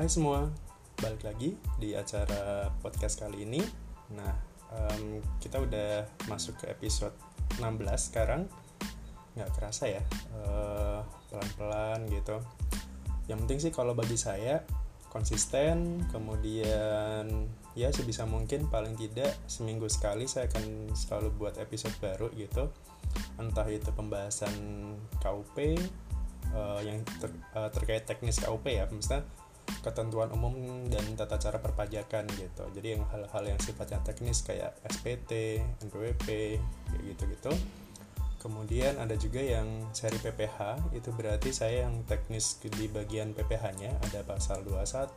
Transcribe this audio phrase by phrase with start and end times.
[0.00, 0.48] Hai semua,
[0.96, 3.60] balik lagi di acara podcast kali ini.
[4.16, 4.32] Nah,
[4.72, 7.12] um, kita udah masuk ke episode
[7.60, 8.48] 16 sekarang.
[9.36, 10.00] Nggak kerasa ya,
[10.40, 12.40] uh, pelan-pelan gitu.
[13.28, 14.64] Yang penting sih kalau bagi saya
[15.12, 22.32] konsisten, kemudian ya sebisa mungkin paling tidak seminggu sekali saya akan selalu buat episode baru
[22.40, 22.72] gitu.
[23.36, 24.56] Entah itu pembahasan
[25.20, 25.76] KUP,
[26.56, 29.28] uh, yang ter, uh, terkait teknis KUP ya, maksudnya
[29.80, 32.64] ketentuan umum dan tata cara perpajakan gitu.
[32.74, 36.26] Jadi yang hal-hal yang sifatnya teknis kayak SPT, NPWP
[36.90, 37.52] kayak gitu-gitu.
[38.40, 44.20] Kemudian ada juga yang seri PPH itu berarti saya yang teknis di bagian PPH-nya ada
[44.24, 45.12] pasal 21,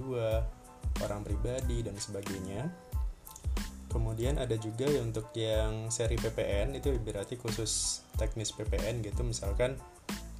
[0.00, 2.72] 22 orang pribadi dan sebagainya.
[3.92, 9.20] Kemudian ada juga untuk yang seri PPN itu berarti khusus teknis PPN gitu.
[9.20, 9.76] Misalkan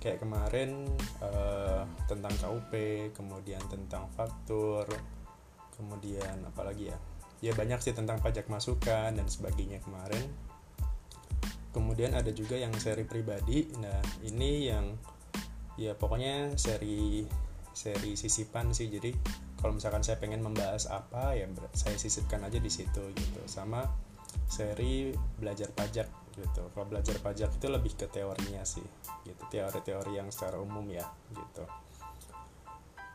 [0.03, 0.91] kayak kemarin
[1.22, 2.75] uh, tentang KUP
[3.14, 4.83] kemudian tentang faktur
[5.78, 6.98] kemudian apalagi ya?
[7.42, 10.27] Ya banyak sih tentang pajak masukan dan sebagainya kemarin.
[11.75, 13.67] Kemudian ada juga yang seri pribadi.
[13.83, 14.95] Nah ini yang
[15.75, 17.27] ya pokoknya seri
[17.75, 18.86] seri sisipan sih.
[18.86, 19.11] Jadi
[19.58, 23.42] kalau misalkan saya pengen membahas apa ya saya sisipkan aja di situ gitu.
[23.50, 23.91] Sama
[24.47, 25.11] seri
[25.42, 26.62] belajar pajak gitu.
[26.72, 28.84] Kalau belajar pajak itu lebih ke teorinya sih
[29.25, 29.42] gitu.
[29.48, 31.64] Teori-teori yang secara umum ya gitu.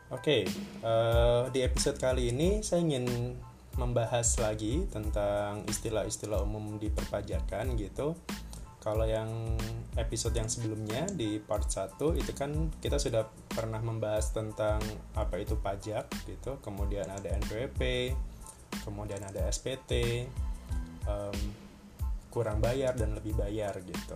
[0.08, 0.42] Oke okay,
[0.80, 3.36] uh, eh, di episode kali ini saya ingin
[3.76, 8.16] membahas lagi tentang istilah-istilah umum di perpajakan gitu.
[8.80, 9.58] Kalau yang
[10.00, 14.80] episode yang sebelumnya di part 1 itu kan kita sudah pernah membahas tentang
[15.12, 16.56] apa itu pajak gitu.
[16.64, 18.14] Kemudian ada NPWP
[18.84, 20.24] kemudian ada SPT
[21.08, 21.36] um,
[22.38, 24.14] kurang bayar dan lebih bayar gitu.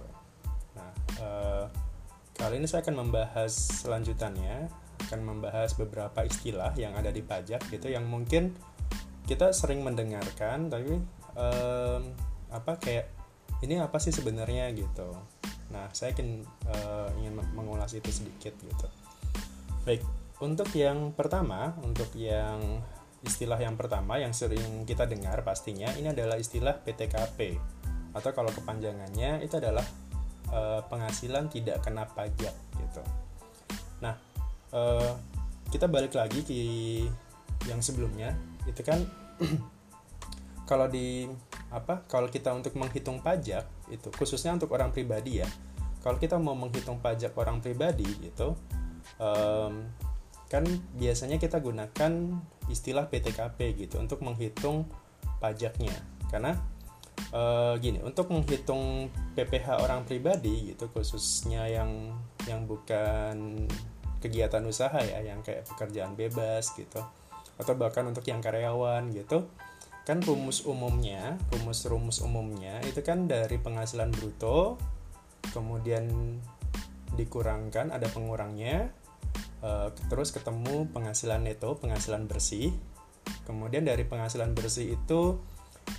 [0.79, 1.67] Nah, uh,
[2.39, 3.51] kali ini saya akan membahas
[3.83, 4.71] selanjutannya,
[5.11, 8.55] akan membahas beberapa istilah yang ada di pajak gitu yang mungkin
[9.27, 11.03] kita sering mendengarkan tapi
[11.35, 12.03] um,
[12.55, 13.11] apa kayak
[13.67, 15.19] ini apa sih sebenarnya gitu.
[15.75, 18.87] Nah, saya ingin uh, ingin mengulas itu sedikit gitu.
[19.83, 20.07] Baik,
[20.39, 22.87] untuk yang pertama, untuk yang
[23.23, 27.55] istilah yang pertama yang sering kita dengar pastinya ini adalah istilah PTKP
[28.13, 29.85] atau kalau kepanjangannya itu adalah
[30.53, 33.03] e, penghasilan tidak kena pajak gitu.
[34.05, 34.15] Nah,
[34.73, 34.83] e,
[35.73, 36.61] kita balik lagi ke
[37.67, 38.37] yang sebelumnya
[38.69, 39.01] itu kan
[40.71, 41.27] kalau di
[41.73, 45.49] apa kalau kita untuk menghitung pajak itu khususnya untuk orang pribadi ya
[46.05, 48.53] kalau kita mau menghitung pajak orang pribadi itu
[49.17, 49.89] um,
[50.53, 50.69] kan
[51.01, 52.13] biasanya kita gunakan
[52.69, 54.85] istilah PTKP gitu untuk menghitung
[55.41, 55.97] pajaknya
[56.29, 56.61] karena
[57.33, 62.15] uh, gini untuk menghitung PPh orang pribadi gitu khususnya yang
[62.47, 63.67] yang bukan
[64.23, 67.03] kegiatan usaha ya yang kayak pekerjaan bebas gitu
[67.59, 69.51] atau bahkan untuk yang karyawan gitu
[70.03, 74.79] kan rumus umumnya rumus-rumus umumnya itu kan dari penghasilan bruto
[75.55, 76.39] kemudian
[77.15, 78.91] dikurangkan ada pengurangnya
[79.63, 82.75] uh, terus ketemu penghasilan neto penghasilan bersih
[83.47, 85.39] kemudian dari penghasilan bersih itu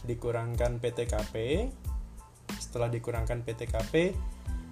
[0.03, 1.67] dikurangkan PTKP
[2.59, 3.93] setelah dikurangkan PTKP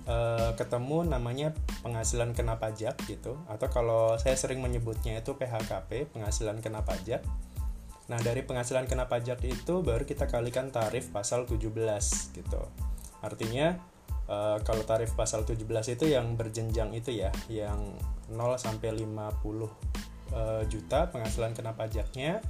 [0.07, 1.53] eh, ketemu namanya
[1.85, 3.39] penghasilan kena pajak gitu.
[3.47, 7.23] Atau kalau saya sering menyebutnya itu PHKP penghasilan kena pajak.
[8.11, 11.61] Nah dari penghasilan kena pajak itu baru kita kalikan tarif pasal 17
[12.35, 12.61] gitu.
[13.23, 13.77] Artinya
[14.27, 15.61] eh, kalau tarif pasal 17
[15.95, 17.95] itu yang berjenjang itu ya yang
[18.31, 22.43] 0 sampai 50 eh, juta penghasilan kena pajaknya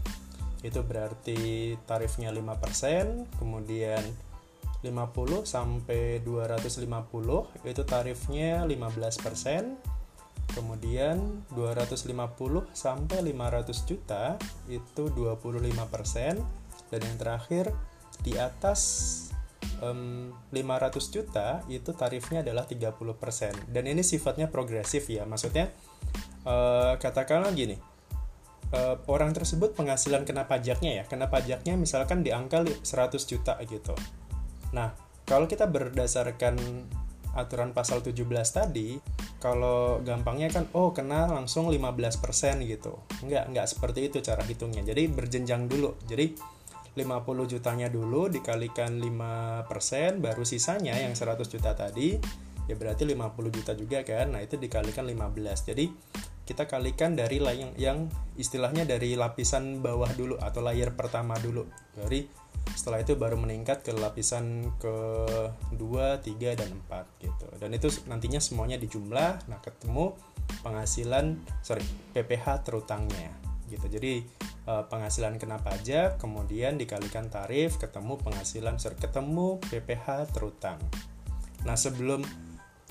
[0.61, 4.01] itu berarti tarifnya 5%, kemudian
[4.81, 14.37] 50 sampai 250 itu tarifnya 15%, kemudian 250 sampai 500 juta
[14.69, 16.41] itu 25%,
[16.89, 17.73] dan yang terakhir
[18.21, 18.81] di atas
[19.81, 23.69] um, 500 juta itu tarifnya adalah 30%.
[23.69, 25.73] Dan ini sifatnya progresif ya, maksudnya
[26.45, 27.77] uh, katakanlah gini,
[28.75, 31.03] uh, orang tersebut penghasilan kena pajaknya ya.
[31.07, 33.95] Kena pajaknya misalkan di angka 100 juta gitu.
[34.75, 34.95] Nah
[35.27, 36.57] kalau kita berdasarkan
[37.31, 38.99] aturan pasal 17 tadi
[39.39, 42.19] kalau gampangnya kan oh kena langsung 15%
[42.67, 42.99] gitu.
[43.23, 44.83] Enggak enggak seperti itu cara hitungnya.
[44.83, 45.95] Jadi berjenjang dulu.
[46.03, 46.35] Jadi
[46.91, 52.19] 50 jutanya dulu dikalikan 5% baru sisanya yang 100 juta tadi
[52.67, 54.35] ya berarti 50 juta juga kan.
[54.35, 55.87] Nah itu dikalikan 15 jadi
[56.45, 57.97] kita kalikan dari yang yang
[58.35, 61.65] istilahnya dari lapisan bawah dulu atau layer pertama dulu.
[61.95, 62.27] Jadi
[62.77, 64.95] setelah itu baru meningkat ke lapisan ke
[65.75, 67.47] 2, 3 dan 4 gitu.
[67.57, 70.13] Dan itu nantinya semuanya dijumlah, nah ketemu
[70.59, 73.31] penghasilan sorry PPh terutangnya
[73.71, 74.19] gitu jadi
[74.67, 80.77] uh, penghasilan kena pajak kemudian dikalikan tarif ketemu penghasilan sorry, ketemu PPh terutang
[81.63, 82.27] nah sebelum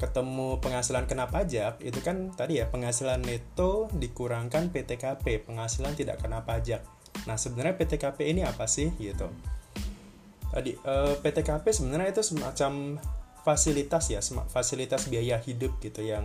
[0.01, 6.43] ketemu penghasilan kena pajak itu kan tadi ya penghasilan neto dikurangkan PTKP penghasilan tidak kena
[6.43, 6.81] pajak
[7.29, 9.29] nah sebenarnya PTKP ini apa sih gitu?
[10.51, 12.97] Tadi eh, PTKP sebenarnya itu semacam
[13.45, 16.25] fasilitas ya fasilitas biaya hidup gitu yang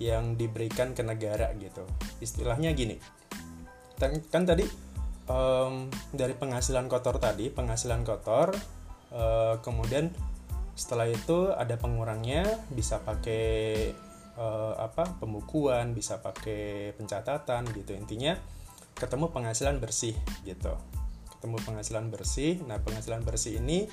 [0.00, 1.84] yang diberikan ke negara gitu.
[2.24, 2.96] Istilahnya gini
[4.10, 4.66] kan tadi
[5.30, 8.50] um, dari penghasilan kotor tadi penghasilan kotor
[9.14, 10.10] uh, kemudian
[10.72, 13.92] setelah itu ada pengurangnya bisa pakai
[14.40, 17.92] uh, apa pembukuan bisa pakai pencatatan gitu.
[17.92, 18.36] Intinya
[18.96, 20.16] ketemu penghasilan bersih
[20.48, 20.72] gitu.
[21.38, 22.60] Ketemu penghasilan bersih.
[22.64, 23.88] Nah penghasilan bersih ini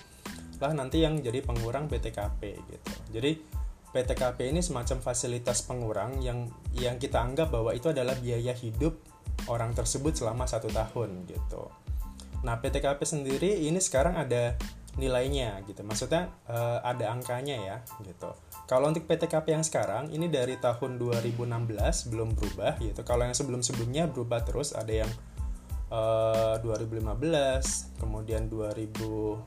[0.60, 2.92] lah nanti yang jadi pengurang PTKP gitu.
[3.16, 3.32] Jadi
[3.90, 6.46] PTKP ini semacam fasilitas pengurang yang
[6.78, 9.00] yang kita anggap bahwa itu adalah biaya hidup
[9.48, 11.72] orang tersebut selama satu tahun gitu.
[12.44, 14.60] Nah PTKP sendiri ini sekarang ada
[15.00, 15.82] nilainya gitu.
[15.82, 18.36] Maksudnya uh, ada angkanya ya gitu.
[18.70, 23.02] Kalau untuk PTKP yang sekarang ini dari tahun 2016 belum berubah gitu.
[23.08, 25.12] Kalau yang sebelum sebelumnya berubah terus ada yang
[25.90, 29.42] uh, eh, 2015 kemudian 2012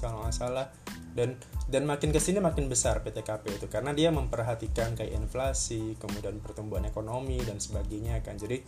[0.00, 0.70] kalau nggak salah.
[1.10, 1.34] Dan
[1.66, 6.86] dan makin ke sini makin besar PTKP itu karena dia memperhatikan kayak inflasi kemudian pertumbuhan
[6.86, 8.38] ekonomi dan sebagainya kan.
[8.38, 8.62] Jadi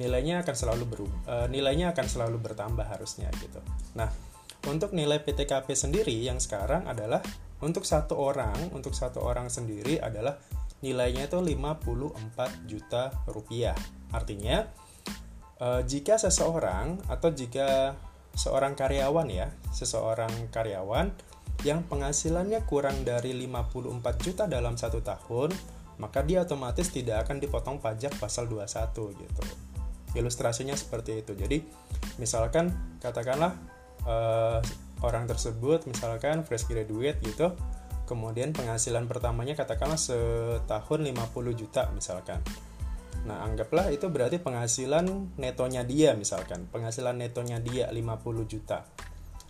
[0.00, 3.60] nilainya akan selalu berubah uh, nilainya akan selalu bertambah harusnya gitu.
[3.92, 4.31] Nah
[4.70, 7.18] untuk nilai PTKP sendiri yang sekarang adalah
[7.62, 10.38] untuk satu orang, untuk satu orang sendiri adalah
[10.82, 13.78] nilainya itu 54 juta rupiah.
[14.10, 14.66] Artinya
[15.62, 17.94] eh, jika seseorang atau jika
[18.34, 21.10] seorang karyawan ya, seseorang karyawan
[21.62, 25.54] yang penghasilannya kurang dari 54 juta dalam satu tahun,
[26.02, 29.42] maka dia otomatis tidak akan dipotong pajak pasal 21 gitu.
[30.18, 31.32] Ilustrasinya seperti itu.
[31.38, 31.62] Jadi,
[32.18, 33.54] misalkan katakanlah
[34.06, 34.58] uh,
[35.02, 37.52] orang tersebut misalkan fresh graduate gitu
[38.06, 41.16] kemudian penghasilan pertamanya katakanlah setahun 50
[41.56, 42.44] juta misalkan.
[43.22, 46.66] Nah anggaplah itu berarti penghasilan netonya dia misalkan.
[46.68, 48.84] Penghasilan netonya dia 50 juta.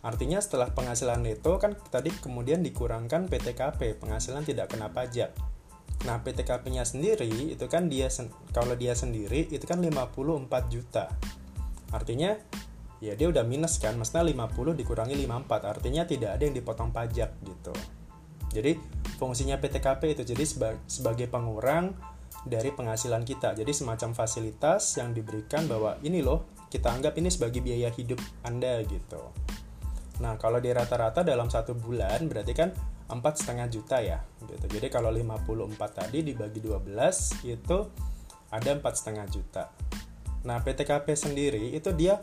[0.03, 5.35] Artinya setelah penghasilan neto kan tadi kemudian dikurangkan PTKP penghasilan tidak kena pajak.
[6.03, 8.11] Nah PTKP-nya sendiri itu kan dia
[8.51, 11.07] kalau dia sendiri itu kan 54 juta.
[11.95, 12.35] Artinya
[13.03, 17.35] ya dia udah minus kan maksudnya 50 dikurangi 54 artinya tidak ada yang dipotong pajak
[17.43, 17.75] gitu.
[18.55, 18.79] Jadi
[19.19, 21.99] fungsinya PTKP itu jadi seba sebagai pengurang
[22.47, 23.59] dari penghasilan kita.
[23.59, 28.79] Jadi semacam fasilitas yang diberikan bahwa ini loh kita anggap ini sebagai biaya hidup anda
[28.87, 29.35] gitu.
[30.23, 32.71] Nah kalau di rata-rata dalam satu bulan berarti kan
[33.11, 34.79] empat setengah juta ya gitu.
[34.79, 37.79] Jadi kalau 54 tadi dibagi 12 itu
[38.53, 39.65] ada empat setengah juta.
[40.43, 42.19] Nah PTKP sendiri itu dia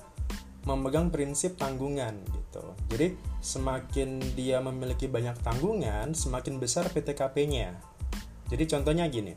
[0.70, 2.78] memegang prinsip tanggungan gitu.
[2.94, 7.74] Jadi semakin dia memiliki banyak tanggungan, semakin besar PTKP-nya.
[8.50, 9.34] Jadi contohnya gini.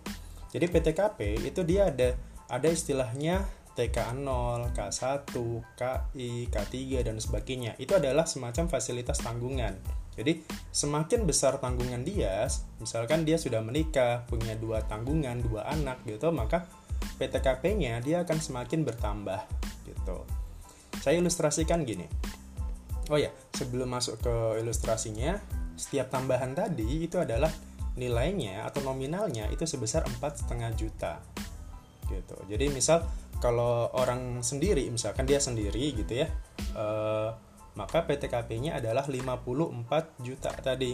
[0.53, 2.13] Jadi PTKP itu dia ada
[2.53, 4.29] ada istilahnya TK0,
[4.77, 5.33] K1,
[5.81, 6.77] KI, K3
[7.09, 7.73] dan sebagainya.
[7.81, 9.81] Itu adalah semacam fasilitas tanggungan.
[10.13, 12.45] Jadi semakin besar tanggungan dia,
[12.77, 16.69] misalkan dia sudah menikah, punya dua tanggungan, dua anak gitu, maka
[17.17, 19.41] PTKP-nya dia akan semakin bertambah
[19.89, 20.42] gitu.
[21.01, 22.05] Saya ilustrasikan gini.
[23.11, 25.41] Oh ya, sebelum masuk ke ilustrasinya,
[25.77, 27.51] setiap tambahan tadi itu adalah
[27.97, 31.21] nilainya atau nominalnya itu sebesar empat setengah juta.
[32.09, 32.37] Gitu.
[32.49, 33.05] Jadi misal
[33.41, 36.29] kalau orang sendiri misalkan dia sendiri gitu ya
[36.79, 37.31] eh,
[37.73, 40.93] maka PTKP-nya adalah 54 juta tadi.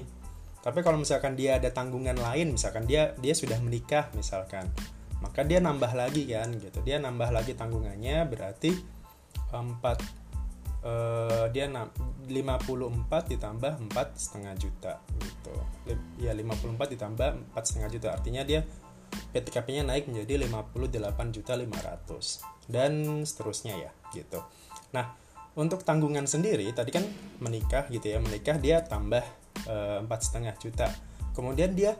[0.59, 4.67] Tapi kalau misalkan dia ada tanggungan lain misalkan dia dia sudah menikah misalkan
[5.19, 6.79] maka dia nambah lagi kan gitu.
[6.87, 8.98] Dia nambah lagi tanggungannya berarti
[9.51, 9.97] 4 uh,
[10.85, 15.55] eh, dia 54 ditambah 4 setengah juta gitu.
[16.21, 18.09] Ya 54 ditambah 4 setengah juta.
[18.15, 18.63] Artinya dia
[19.33, 22.93] PTKP nya naik menjadi 58 juta 500 dan
[23.25, 24.41] seterusnya ya gitu.
[24.93, 25.17] Nah
[25.59, 27.03] untuk tanggungan sendiri tadi kan
[27.43, 29.25] menikah gitu ya menikah dia tambah
[29.65, 30.89] eh, empat setengah juta.
[31.33, 31.95] Kemudian dia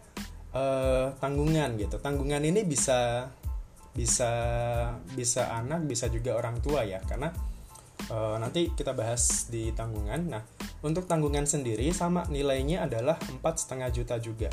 [0.51, 2.03] uh, tanggungan gitu.
[2.03, 3.31] Tanggungan ini bisa
[3.99, 4.31] bisa
[5.19, 7.03] bisa anak bisa juga orang tua ya.
[7.03, 7.35] Karena
[8.15, 10.31] uh, nanti kita bahas di tanggungan.
[10.31, 10.43] Nah
[10.87, 14.47] untuk tanggungan sendiri sama nilainya adalah empat setengah juta juga.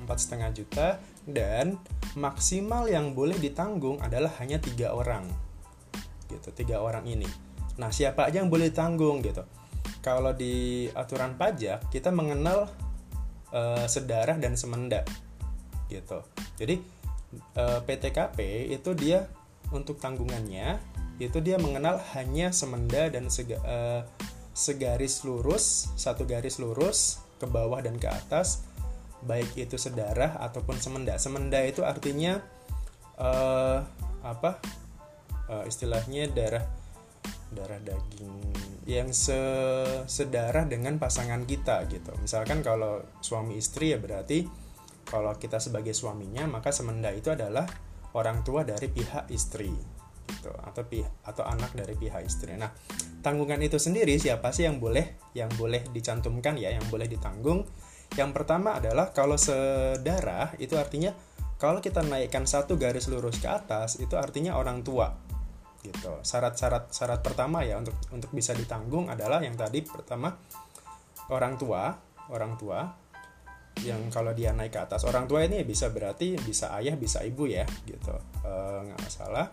[0.00, 0.96] Empat setengah juta
[1.28, 1.76] dan
[2.16, 5.28] maksimal yang boleh ditanggung adalah hanya tiga orang.
[6.32, 7.28] Gitu tiga orang ini.
[7.76, 9.44] Nah siapa aja yang boleh tanggung gitu.
[10.00, 12.72] Kalau di aturan pajak kita mengenal
[13.52, 15.04] uh, sedarah dan semenda
[15.88, 16.20] gitu.
[16.56, 16.97] Jadi
[17.56, 19.28] PTKP itu dia
[19.68, 20.80] untuk tanggungannya
[21.18, 24.02] itu dia mengenal hanya semenda dan sega, uh,
[24.54, 28.62] segaris lurus satu garis lurus ke bawah dan ke atas
[29.22, 31.18] baik itu sedarah ataupun semenda.
[31.18, 32.38] Semenda itu artinya
[33.18, 33.82] uh,
[34.22, 34.62] apa
[35.50, 36.62] uh, istilahnya darah
[37.50, 38.34] darah daging
[38.86, 39.36] yang se
[40.06, 42.14] sedarah dengan pasangan kita gitu.
[42.22, 44.46] Misalkan kalau suami istri ya berarti
[45.08, 47.64] kalau kita sebagai suaminya maka semenda itu adalah
[48.14, 49.72] orang tua dari pihak istri
[50.28, 52.52] gitu atau pihak atau anak dari pihak istri.
[52.54, 52.68] Nah,
[53.24, 57.64] tanggungan itu sendiri siapa sih yang boleh yang boleh dicantumkan ya, yang boleh ditanggung?
[58.16, 61.12] Yang pertama adalah kalau sedarah itu artinya
[61.58, 65.10] kalau kita naikkan satu garis lurus ke atas itu artinya orang tua
[65.82, 66.20] gitu.
[66.22, 70.32] Syarat-syarat syarat pertama ya untuk untuk bisa ditanggung adalah yang tadi pertama
[71.32, 71.92] orang tua,
[72.32, 73.07] orang tua
[73.84, 77.46] yang kalau dia naik ke atas orang tua ini bisa berarti bisa ayah bisa ibu
[77.46, 78.14] ya gitu.
[78.42, 78.52] E,
[78.88, 79.46] nggak masalah.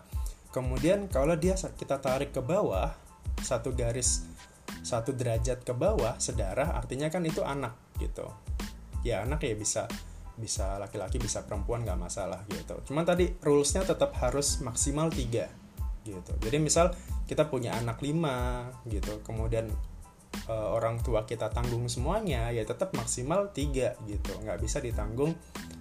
[0.50, 2.90] Kemudian kalau dia kita tarik ke bawah
[3.44, 4.24] satu garis
[4.82, 8.26] satu derajat ke bawah sedarah artinya kan itu anak gitu.
[9.06, 9.86] Ya anak ya bisa
[10.36, 12.76] bisa laki-laki bisa perempuan nggak masalah gitu.
[12.92, 15.48] Cuman tadi rulesnya tetap harus maksimal tiga
[16.06, 16.32] gitu.
[16.38, 16.94] Jadi misal
[17.26, 19.20] kita punya anak lima gitu.
[19.26, 19.66] Kemudian
[20.44, 24.36] e, orang tua kita tanggung semuanya ya tetap maksimal tiga gitu.
[24.44, 25.32] Nggak bisa ditanggung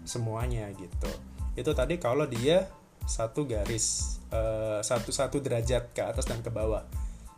[0.08, 1.12] semuanya gitu.
[1.60, 2.68] Itu tadi kalau dia
[3.06, 6.84] satu garis uh, satu satu derajat ke atas dan ke bawah.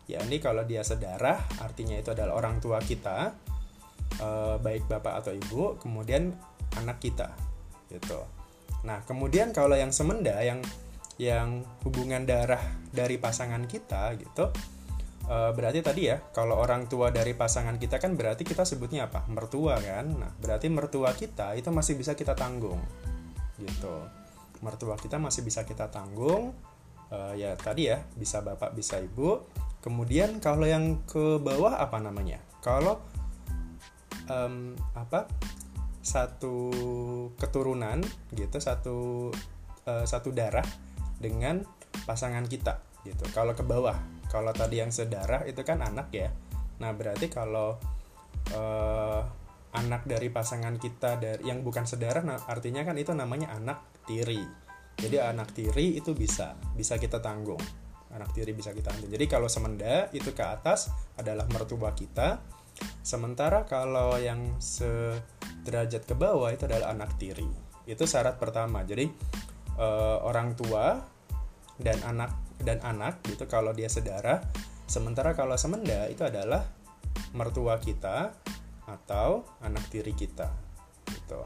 [0.08, 3.36] Ya ini kalau dia sedarah artinya itu adalah orang tua kita
[4.24, 6.32] uh, baik bapak atau ibu kemudian
[6.80, 7.36] anak kita
[7.92, 8.24] gitu.
[8.88, 10.64] Nah kemudian kalau yang semenda yang
[11.20, 12.62] yang hubungan darah
[12.94, 14.48] dari pasangan kita gitu
[15.28, 19.28] uh, berarti tadi ya kalau orang tua dari pasangan kita kan berarti kita sebutnya apa?
[19.28, 20.08] Mertua kan?
[20.16, 22.80] Nah berarti mertua kita itu masih bisa kita tanggung
[23.60, 24.08] gitu.
[24.64, 26.56] Mertua kita masih bisa kita tanggung
[27.12, 29.44] uh, ya tadi ya bisa bapak bisa ibu.
[29.78, 32.42] Kemudian kalau yang ke bawah apa namanya?
[32.64, 32.98] Kalau
[34.26, 35.28] um, apa?
[36.08, 36.72] Satu
[37.36, 38.00] keturunan
[38.32, 39.28] gitu satu
[39.84, 40.64] uh, satu darah
[41.20, 41.60] dengan
[42.08, 43.28] pasangan kita gitu.
[43.36, 43.92] Kalau ke bawah
[44.28, 46.28] kalau tadi yang sedarah itu kan anak ya.
[46.78, 47.80] Nah berarti kalau
[48.54, 49.22] uh,
[49.74, 54.40] anak dari pasangan kita dari yang bukan saudara nah, artinya kan itu namanya anak tiri.
[54.98, 57.60] Jadi anak tiri itu bisa bisa kita tanggung.
[58.12, 59.12] Anak tiri bisa kita tanggung.
[59.12, 62.40] Jadi kalau semenda itu ke atas adalah mertua kita.
[63.02, 67.46] Sementara kalau yang sederajat ke bawah itu adalah anak tiri.
[67.86, 68.82] Itu syarat pertama.
[68.82, 69.06] Jadi
[69.78, 70.98] eh, orang tua
[71.78, 74.42] dan anak dan anak gitu kalau dia sedara
[74.88, 76.64] sementara kalau semenda itu adalah
[77.36, 78.32] mertua kita
[78.88, 80.48] atau anak tiri kita
[81.12, 81.44] gitu.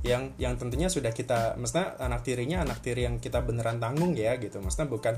[0.00, 4.40] Yang yang tentunya sudah kita maksudnya anak tirinya anak tiri yang kita beneran tanggung ya
[4.40, 4.64] gitu.
[4.64, 5.14] Maksudnya bukan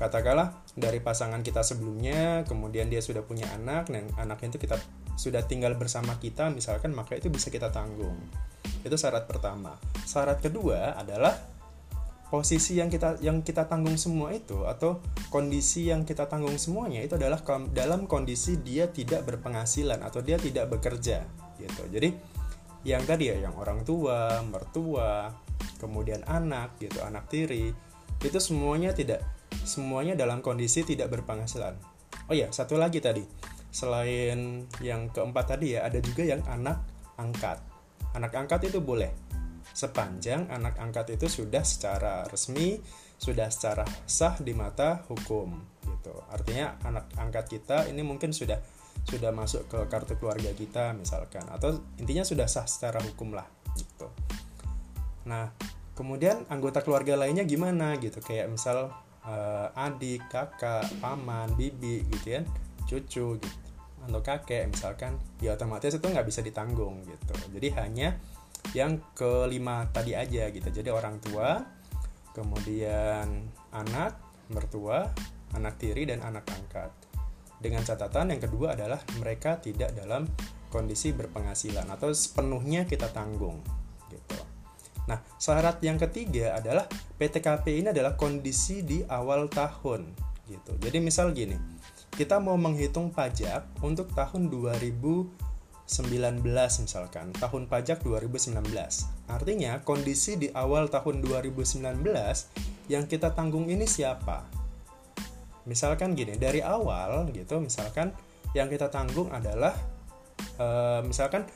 [0.00, 4.80] katakanlah dari pasangan kita sebelumnya kemudian dia sudah punya anak dan anaknya itu kita
[5.20, 8.16] sudah tinggal bersama kita misalkan maka itu bisa kita tanggung.
[8.80, 9.76] Itu syarat pertama.
[10.08, 11.36] Syarat kedua adalah
[12.30, 15.02] posisi yang kita yang kita tanggung semua itu atau
[15.34, 17.42] kondisi yang kita tanggung semuanya itu adalah
[17.74, 21.26] dalam kondisi dia tidak berpenghasilan atau dia tidak bekerja
[21.58, 21.82] gitu.
[21.90, 22.14] Jadi
[22.86, 25.34] yang tadi ya yang orang tua, mertua,
[25.82, 27.74] kemudian anak gitu, anak tiri
[28.22, 29.26] itu semuanya tidak
[29.66, 31.74] semuanya dalam kondisi tidak berpenghasilan.
[32.30, 33.26] Oh ya, satu lagi tadi.
[33.74, 36.78] Selain yang keempat tadi ya, ada juga yang anak
[37.18, 37.58] angkat.
[38.14, 39.10] Anak angkat itu boleh
[39.72, 42.80] sepanjang anak angkat itu sudah secara resmi
[43.20, 45.52] sudah secara sah di mata hukum
[45.84, 46.16] gitu.
[46.32, 48.56] Artinya anak angkat kita ini mungkin sudah
[49.04, 51.44] sudah masuk ke kartu keluarga kita misalkan.
[51.52, 53.44] Atau intinya sudah sah secara hukum lah
[53.76, 54.08] gitu.
[55.28, 55.52] Nah
[55.92, 58.24] kemudian anggota keluarga lainnya gimana gitu?
[58.24, 58.88] Kayak misal
[59.20, 62.42] uh, adik kakak paman bibi gitu ya.
[62.88, 63.68] Cucu gitu.
[64.08, 65.20] Atau kakek misalkan.
[65.44, 67.36] Ya otomatis itu nggak bisa ditanggung gitu.
[67.52, 68.16] Jadi hanya
[68.76, 70.68] yang kelima tadi aja gitu.
[70.70, 71.60] Jadi orang tua
[72.30, 74.18] kemudian anak
[74.50, 75.10] mertua
[75.54, 76.90] anak tiri dan anak angkat.
[77.60, 80.24] Dengan catatan yang kedua adalah mereka tidak dalam
[80.72, 83.60] kondisi berpenghasilan atau sepenuhnya kita tanggung
[84.08, 84.38] gitu.
[85.10, 86.86] Nah syarat yang ketiga adalah
[87.18, 90.14] PTKP ini adalah kondisi di awal tahun
[90.48, 90.72] gitu.
[90.78, 91.58] Jadi misal gini
[92.14, 95.49] kita mau menghitung pajak untuk tahun 2000
[95.90, 96.46] 19
[96.86, 98.62] misalkan, tahun pajak 2019.
[99.26, 101.82] Artinya kondisi di awal tahun 2019
[102.86, 104.46] yang kita tanggung ini siapa?
[105.66, 108.14] Misalkan gini, dari awal gitu, misalkan
[108.54, 109.74] yang kita tanggung adalah
[110.58, 110.66] e,
[111.06, 111.46] misalkan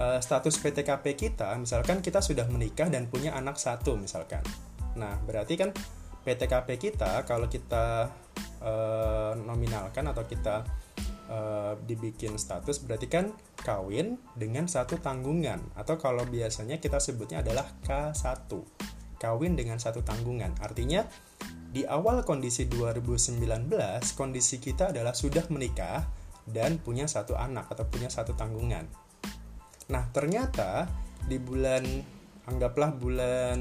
[0.00, 4.42] uh, status PTKP kita misalkan kita sudah menikah dan punya anak satu misalkan
[4.94, 5.70] nah berarti kan
[6.24, 8.08] PTKP kita kalau kita
[8.64, 10.64] uh, nominalkan atau kita
[11.28, 15.60] uh, dibikin status berarti kan kawin dengan satu tanggungan.
[15.78, 18.50] Atau kalau biasanya kita sebutnya adalah K1
[19.16, 20.52] kawin dengan satu tanggungan.
[20.60, 21.06] Artinya
[21.74, 23.42] di awal kondisi 2019
[24.14, 26.06] kondisi kita adalah sudah menikah
[26.44, 28.84] dan punya satu anak atau punya satu tanggungan.
[29.90, 30.86] Nah, ternyata
[31.24, 31.82] di bulan
[32.44, 33.58] anggaplah bulan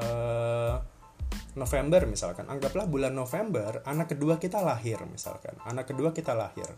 [0.00, 0.74] uh,
[1.58, 5.58] November misalkan, anggaplah bulan November anak kedua kita lahir misalkan.
[5.66, 6.70] Anak kedua kita lahir.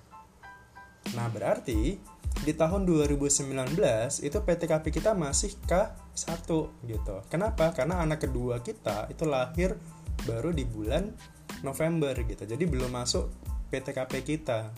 [1.12, 1.98] Nah, berarti
[2.42, 3.76] di tahun 2019
[4.24, 6.48] itu PTKP kita masih K1
[6.88, 7.16] gitu.
[7.28, 7.76] Kenapa?
[7.76, 9.76] Karena anak kedua kita itu lahir
[10.24, 11.12] baru di bulan
[11.60, 12.48] November gitu.
[12.48, 13.28] Jadi belum masuk
[13.68, 14.72] PTKP kita.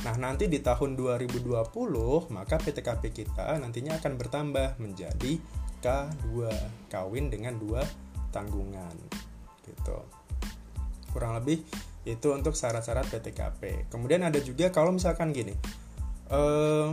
[0.00, 5.36] Nah, nanti di tahun 2020, maka PTKP kita nantinya akan bertambah menjadi
[5.80, 6.48] K2,
[6.92, 7.84] kawin dengan dua
[8.30, 8.94] tanggungan.
[9.66, 9.98] Gitu.
[11.10, 11.62] Kurang lebih
[12.08, 13.90] itu untuk syarat-syarat PTKP.
[13.92, 15.52] Kemudian ada juga kalau misalkan gini,
[16.32, 16.88] eh,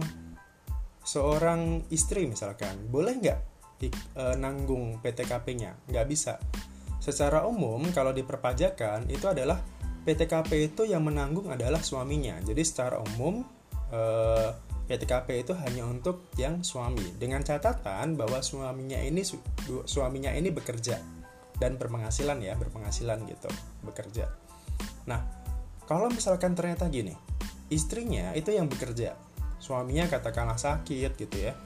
[1.07, 3.39] seorang istri misalkan, boleh nggak
[3.87, 5.87] eh, nanggung PTKP-nya?
[5.87, 6.41] Nggak bisa.
[6.99, 9.61] Secara umum, kalau di perpajakan itu adalah
[10.03, 12.39] PTKP itu yang menanggung adalah suaminya.
[12.43, 13.45] Jadi secara umum
[13.93, 14.49] eh,
[14.87, 19.19] PTKP itu hanya untuk yang suami dengan catatan bahwa suaminya ini
[19.83, 21.16] suaminya ini bekerja
[21.57, 23.49] dan berpenghasilan ya, berpenghasilan gitu,
[23.85, 24.29] bekerja.
[25.09, 25.25] Nah,
[25.89, 27.13] kalau misalkan ternyata gini,
[27.73, 29.17] istrinya itu yang bekerja,
[29.57, 31.57] suaminya katakanlah sakit gitu ya,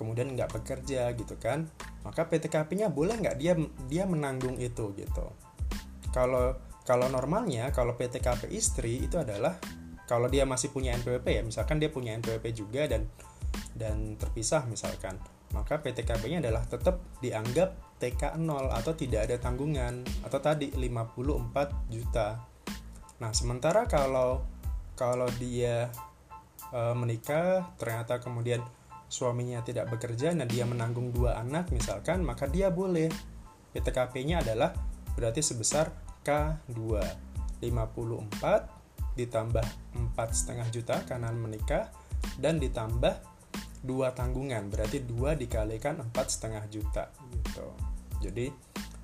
[0.00, 1.68] kemudian nggak bekerja gitu kan,
[2.02, 3.54] maka PTKP-nya boleh nggak dia
[3.88, 5.26] dia menanggung itu gitu.
[6.14, 9.56] Kalau kalau normalnya kalau PTKP istri itu adalah
[10.04, 13.08] kalau dia masih punya NPWP ya misalkan dia punya NPWP juga dan
[13.72, 15.16] dan terpisah misalkan
[15.56, 22.36] maka PTKP-nya adalah tetap dianggap TK 0 atau tidak ada tanggungan atau tadi 54 juta.
[23.24, 24.44] Nah, sementara kalau
[24.92, 25.88] kalau dia
[26.68, 28.60] e, menikah ternyata kemudian
[29.08, 33.08] suaminya tidak bekerja dan dia menanggung dua anak misalkan maka dia boleh.
[33.72, 34.76] PTKP-nya adalah
[35.16, 35.90] berarti sebesar
[36.20, 37.00] K2
[37.64, 39.66] 54 ditambah
[40.14, 41.88] 4,5 juta karena menikah
[42.36, 43.34] dan ditambah
[43.84, 47.93] dua tanggungan berarti dua dikalikan empat setengah juta gitu
[48.30, 48.50] jadi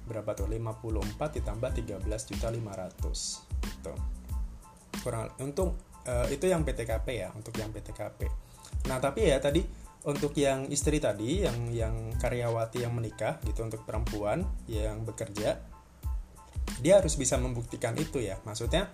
[0.09, 0.51] berapa tuh?
[0.51, 1.71] 54 ditambah
[2.03, 3.95] 13 juta 500 gitu
[5.01, 8.27] kurang untuk uh, itu yang PTKP ya untuk yang PTKP
[8.91, 9.63] nah tapi ya tadi
[10.01, 15.61] untuk yang istri tadi yang yang karyawati yang menikah gitu untuk perempuan yang bekerja
[16.81, 18.41] dia harus bisa membuktikan itu ya.
[18.47, 18.89] Maksudnya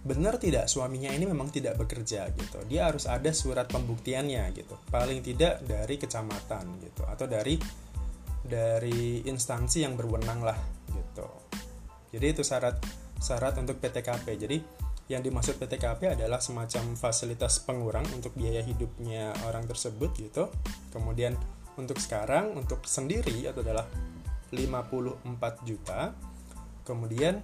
[0.00, 2.58] benar tidak suaminya ini memang tidak bekerja gitu.
[2.66, 4.74] Dia harus ada surat pembuktiannya gitu.
[4.90, 7.60] Paling tidak dari kecamatan gitu atau dari
[8.50, 10.58] dari instansi yang berwenang lah
[10.90, 11.26] gitu.
[12.10, 12.82] Jadi itu syarat
[13.22, 14.58] syarat untuk PTKP jadi
[15.10, 20.50] yang dimaksud PTKP adalah semacam fasilitas pengurang untuk biaya hidupnya orang tersebut gitu.
[20.90, 21.34] Kemudian
[21.78, 23.86] untuk sekarang untuk sendiri itu adalah
[24.50, 26.14] 54 juta.
[26.86, 27.42] Kemudian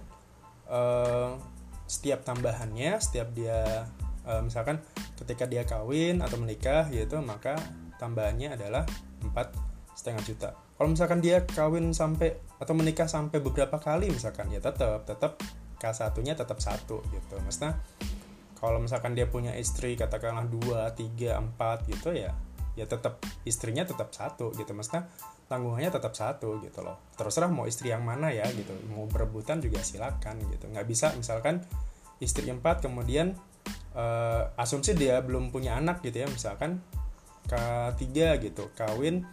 [0.67, 1.35] uh,
[1.87, 3.87] setiap tambahannya setiap dia
[4.27, 4.83] uh, misalkan
[5.15, 7.55] ketika dia kawin atau menikah gitu maka
[7.97, 8.83] tambahannya adalah
[9.23, 9.55] empat
[9.95, 15.09] setengah juta kalau misalkan dia kawin sampai atau menikah sampai beberapa kali misalkan ya tetap
[15.09, 15.41] tetap
[15.77, 17.35] k satunya tetap satu gitu.
[17.41, 17.81] Maksudnya
[18.57, 22.33] kalau misalkan dia punya istri katakanlah dua tiga empat gitu ya
[22.77, 24.69] ya tetap istrinya tetap satu gitu.
[24.73, 25.09] Maksudnya
[25.49, 27.01] tanggungannya tetap satu gitu loh.
[27.17, 30.69] Terserah mau istri yang mana ya gitu mau berebutan juga silakan gitu.
[30.69, 31.65] Nggak bisa misalkan
[32.21, 33.33] istri empat kemudian
[33.97, 36.81] uh, asumsi dia belum punya anak gitu ya misalkan
[37.47, 38.05] K3
[38.43, 39.25] gitu kawin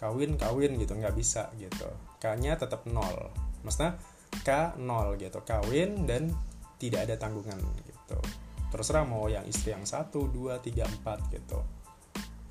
[0.00, 1.84] kawin kawin gitu nggak bisa gitu.
[2.16, 3.28] K-nya tetap nol.
[3.60, 4.00] Maksudnya
[4.40, 6.32] K nol gitu kawin dan
[6.80, 8.16] tidak ada tanggungan gitu.
[8.72, 11.60] Terserah mau yang istri yang satu dua tiga empat gitu.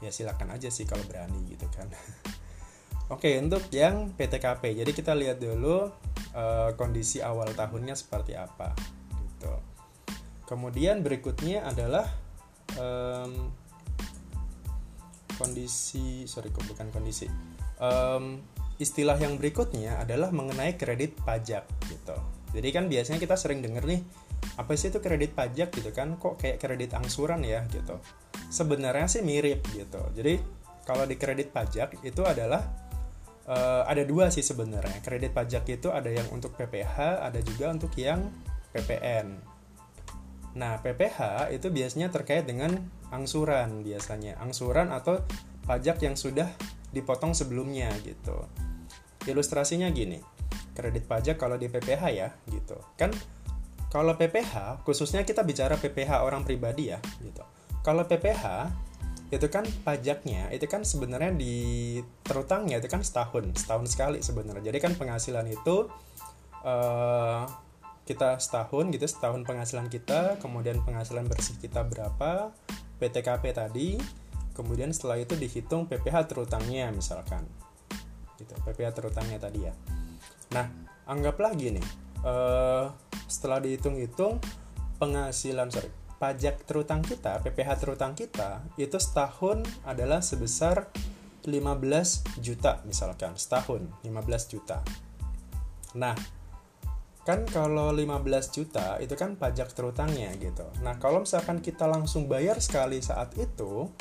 [0.05, 1.89] Ya silakan aja sih kalau berani gitu kan.
[3.13, 5.89] Oke untuk yang PTKP jadi kita lihat dulu
[6.37, 8.77] uh, kondisi awal tahunnya seperti apa
[9.25, 9.53] gitu.
[10.45, 12.05] Kemudian berikutnya adalah
[12.77, 13.49] um,
[15.39, 17.31] kondisi sorry bukan kondisi.
[17.79, 18.43] Um,
[18.75, 22.15] istilah yang berikutnya adalah mengenai kredit pajak gitu.
[22.51, 24.03] Jadi kan biasanya kita sering dengar nih
[24.59, 26.19] apa sih itu kredit pajak gitu kan?
[26.19, 27.95] Kok kayak kredit angsuran ya gitu.
[28.51, 30.03] Sebenarnya sih mirip gitu.
[30.11, 30.39] Jadi
[30.83, 32.65] kalau di kredit pajak itu adalah
[33.47, 34.99] uh, ada dua sih sebenarnya.
[34.99, 38.27] Kredit pajak itu ada yang untuk PPH ada juga untuk yang
[38.75, 39.48] PPN
[40.57, 42.73] nah PPH itu biasanya terkait dengan
[43.13, 45.21] angsuran biasanya angsuran atau
[45.65, 46.49] pajak yang sudah
[46.89, 48.49] dipotong sebelumnya gitu.
[49.29, 50.17] Ilustrasinya gini,
[50.73, 52.77] kredit pajak kalau di PPH ya gitu.
[52.97, 53.13] Kan
[53.93, 57.45] kalau PPH, khususnya kita bicara PPH orang pribadi ya gitu.
[57.85, 58.69] Kalau PPH
[59.29, 64.79] itu kan pajaknya itu kan sebenarnya di terutangnya itu kan setahun setahun sekali sebenarnya jadi
[64.81, 65.85] kan penghasilan itu
[66.65, 67.45] uh,
[68.09, 72.49] kita setahun gitu setahun penghasilan kita kemudian penghasilan bersih kita berapa
[72.97, 74.01] PTKP tadi
[74.57, 77.47] kemudian setelah itu dihitung PPH terutangnya misalkan.
[78.35, 79.73] Gitu PPH terutangnya tadi ya.
[80.51, 80.67] Nah
[81.07, 81.79] anggaplah gini
[82.27, 82.91] uh,
[83.29, 84.43] setelah dihitung-hitung
[84.99, 85.87] penghasilan sorry
[86.19, 90.91] pajak terutang kita PPH terutang kita itu setahun adalah sebesar
[91.47, 94.83] 15 juta misalkan setahun 15 juta.
[95.95, 96.38] Nah
[97.27, 100.65] kan kalau 15 juta itu kan pajak terutangnya gitu.
[100.81, 103.91] Nah kalau misalkan kita langsung bayar sekali saat itu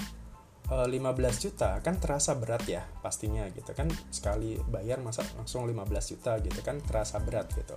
[0.68, 6.12] 15 eh, juta kan terasa berat ya pastinya gitu kan sekali bayar masa langsung 15
[6.12, 7.76] juta gitu kan terasa berat gitu.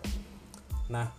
[0.91, 1.10] Nah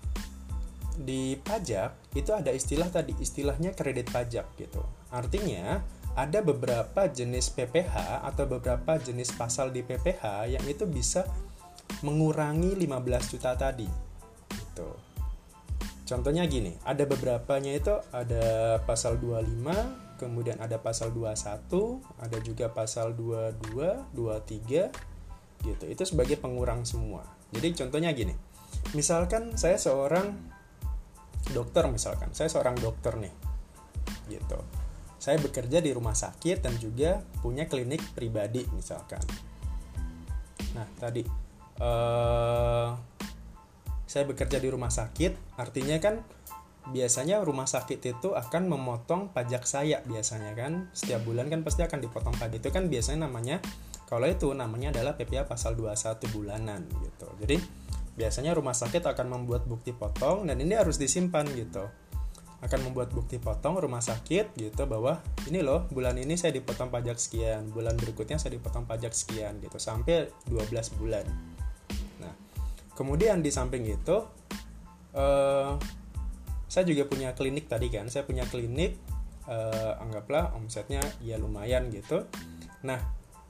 [0.92, 4.84] di pajak itu ada istilah tadi istilahnya kredit pajak gitu.
[5.08, 5.80] Artinya
[6.12, 11.24] ada beberapa jenis PPH atau beberapa jenis pasal di PPH yang itu bisa
[12.04, 14.11] mengurangi 15 juta tadi
[14.72, 14.88] gitu.
[16.08, 23.12] Contohnya gini, ada beberapanya itu ada pasal 25, kemudian ada pasal 21, ada juga pasal
[23.16, 24.92] 22, 23
[25.62, 25.84] gitu.
[25.86, 27.22] Itu sebagai pengurang semua.
[27.52, 28.34] Jadi contohnya gini.
[28.96, 30.32] Misalkan saya seorang
[31.52, 33.32] dokter misalkan, saya seorang dokter nih.
[34.26, 34.58] Gitu.
[35.22, 39.22] Saya bekerja di rumah sakit dan juga punya klinik pribadi misalkan.
[40.74, 41.22] Nah, tadi
[41.78, 42.90] uh,
[44.12, 46.20] saya bekerja di rumah sakit, artinya kan
[46.92, 50.92] biasanya rumah sakit itu akan memotong pajak saya biasanya kan.
[50.92, 52.60] Setiap bulan kan pasti akan dipotong pajak.
[52.60, 53.64] Itu kan biasanya namanya
[54.04, 57.24] kalau itu namanya adalah PPA pasal 21 bulanan gitu.
[57.40, 57.56] Jadi
[58.12, 61.88] biasanya rumah sakit akan membuat bukti potong dan ini harus disimpan gitu.
[62.60, 67.16] Akan membuat bukti potong rumah sakit gitu bahwa ini loh bulan ini saya dipotong pajak
[67.16, 71.26] sekian bulan berikutnya saya dipotong pajak sekian gitu sampai 12 bulan
[72.94, 74.16] kemudian di samping itu
[75.16, 75.76] uh,
[76.68, 78.08] saya juga punya klinik tadi kan.
[78.08, 78.96] Saya punya klinik
[79.44, 82.24] uh, anggaplah omsetnya ya lumayan gitu.
[82.88, 83.00] Nah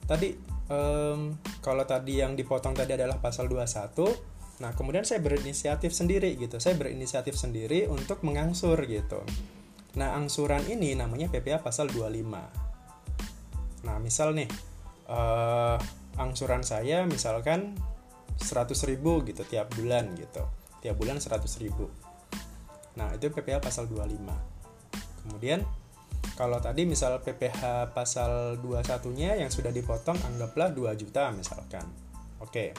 [0.03, 0.35] tadi
[0.67, 6.59] um, kalau tadi yang dipotong tadi adalah pasal 21 nah kemudian saya berinisiatif sendiri gitu.
[6.59, 9.23] Saya berinisiatif sendiri untuk mengangsur gitu.
[9.95, 12.73] Nah angsuran ini namanya PPA pasal 25
[13.83, 14.47] nah misal nih
[15.11, 15.75] uh,
[16.15, 17.75] angsuran saya misalkan
[18.39, 20.43] 100 ribu gitu tiap bulan gitu.
[20.81, 21.89] Tiap bulan 100 ribu.
[22.97, 24.53] Nah itu PPH pasal 25
[25.23, 25.63] kemudian
[26.33, 31.85] kalau tadi misal PPH pasal 21 nya yang sudah dipotong anggaplah 2 juta misalkan.
[32.41, 32.73] Oke.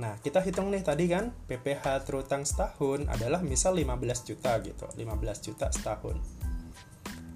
[0.00, 5.46] Nah kita hitung nih tadi kan PPH terutang setahun adalah misal 15 juta gitu 15
[5.46, 6.16] juta setahun.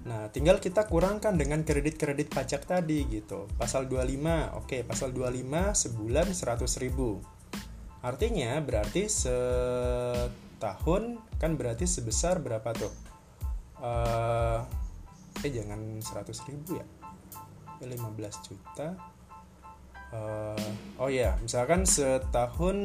[0.05, 3.49] Nah, tinggal kita kurangkan dengan kredit-kredit pajak tadi gitu.
[3.57, 7.25] Pasal 25, oke, pasal 25 sebulan 100 ribu.
[8.05, 11.03] Artinya berarti setahun
[11.41, 12.93] kan berarti sebesar berapa tuh?
[13.81, 14.61] Uh,
[15.41, 16.85] eh jangan 100 ribu ya?
[17.81, 17.97] 15
[18.45, 18.93] juta.
[20.13, 22.77] Uh, oh ya misalkan setahun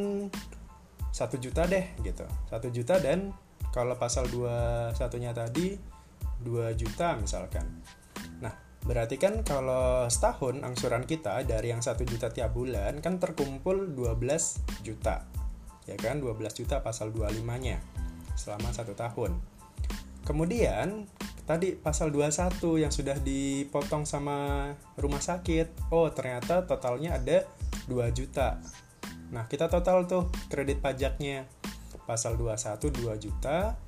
[1.13, 2.25] satu juta deh gitu.
[2.49, 3.37] Satu juta dan
[3.77, 5.77] kalau pasal dua satunya tadi
[6.41, 7.85] 2 juta misalkan
[8.85, 14.17] Berarti kan kalau setahun angsuran kita dari yang satu juta tiap bulan kan terkumpul 12
[14.81, 15.29] juta.
[15.85, 17.81] Ya kan 12 juta pasal 25-nya
[18.39, 19.37] selama satu tahun.
[20.25, 21.11] Kemudian
[21.45, 25.91] tadi pasal 21 yang sudah dipotong sama rumah sakit.
[25.93, 27.45] Oh, ternyata totalnya ada
[27.91, 28.63] 2 juta.
[29.31, 31.47] Nah, kita total tuh kredit pajaknya.
[32.07, 33.79] Pasal 21 2 juta,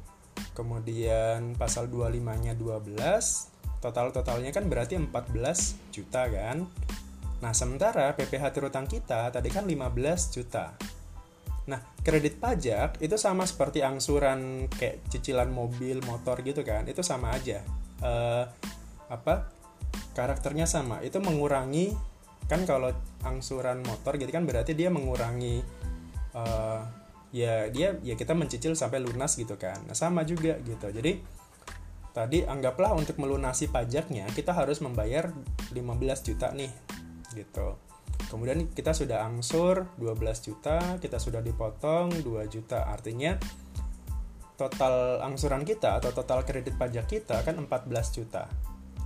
[0.55, 3.52] kemudian pasal 25-nya 12,
[3.83, 6.65] total-totalnya kan berarti 14 juta kan?
[7.43, 9.83] Nah sementara PPH terutang kita tadi kan 15
[10.31, 10.71] juta.
[11.67, 16.87] Nah kredit pajak itu sama seperti angsuran kayak cicilan mobil motor gitu kan?
[16.87, 17.59] Itu sama aja.
[17.99, 18.47] Uh,
[19.11, 19.51] apa?
[20.15, 21.03] Karakternya sama.
[21.03, 21.91] Itu mengurangi
[22.47, 22.95] kan kalau
[23.27, 25.63] angsuran motor gitu kan berarti dia mengurangi
[26.39, 26.83] uh,
[27.33, 29.83] ya dia ya kita mencicil sampai lunas gitu kan.
[29.91, 30.87] Nah sama juga gitu.
[30.95, 31.42] Jadi
[32.13, 35.33] Tadi anggaplah untuk melunasi pajaknya kita harus membayar
[35.73, 36.73] 15 juta nih
[37.33, 37.81] gitu.
[38.29, 42.85] Kemudian kita sudah angsur 12 juta, kita sudah dipotong 2 juta.
[42.89, 43.37] Artinya
[44.61, 48.49] total angsuran kita atau total kredit pajak kita kan 14 juta.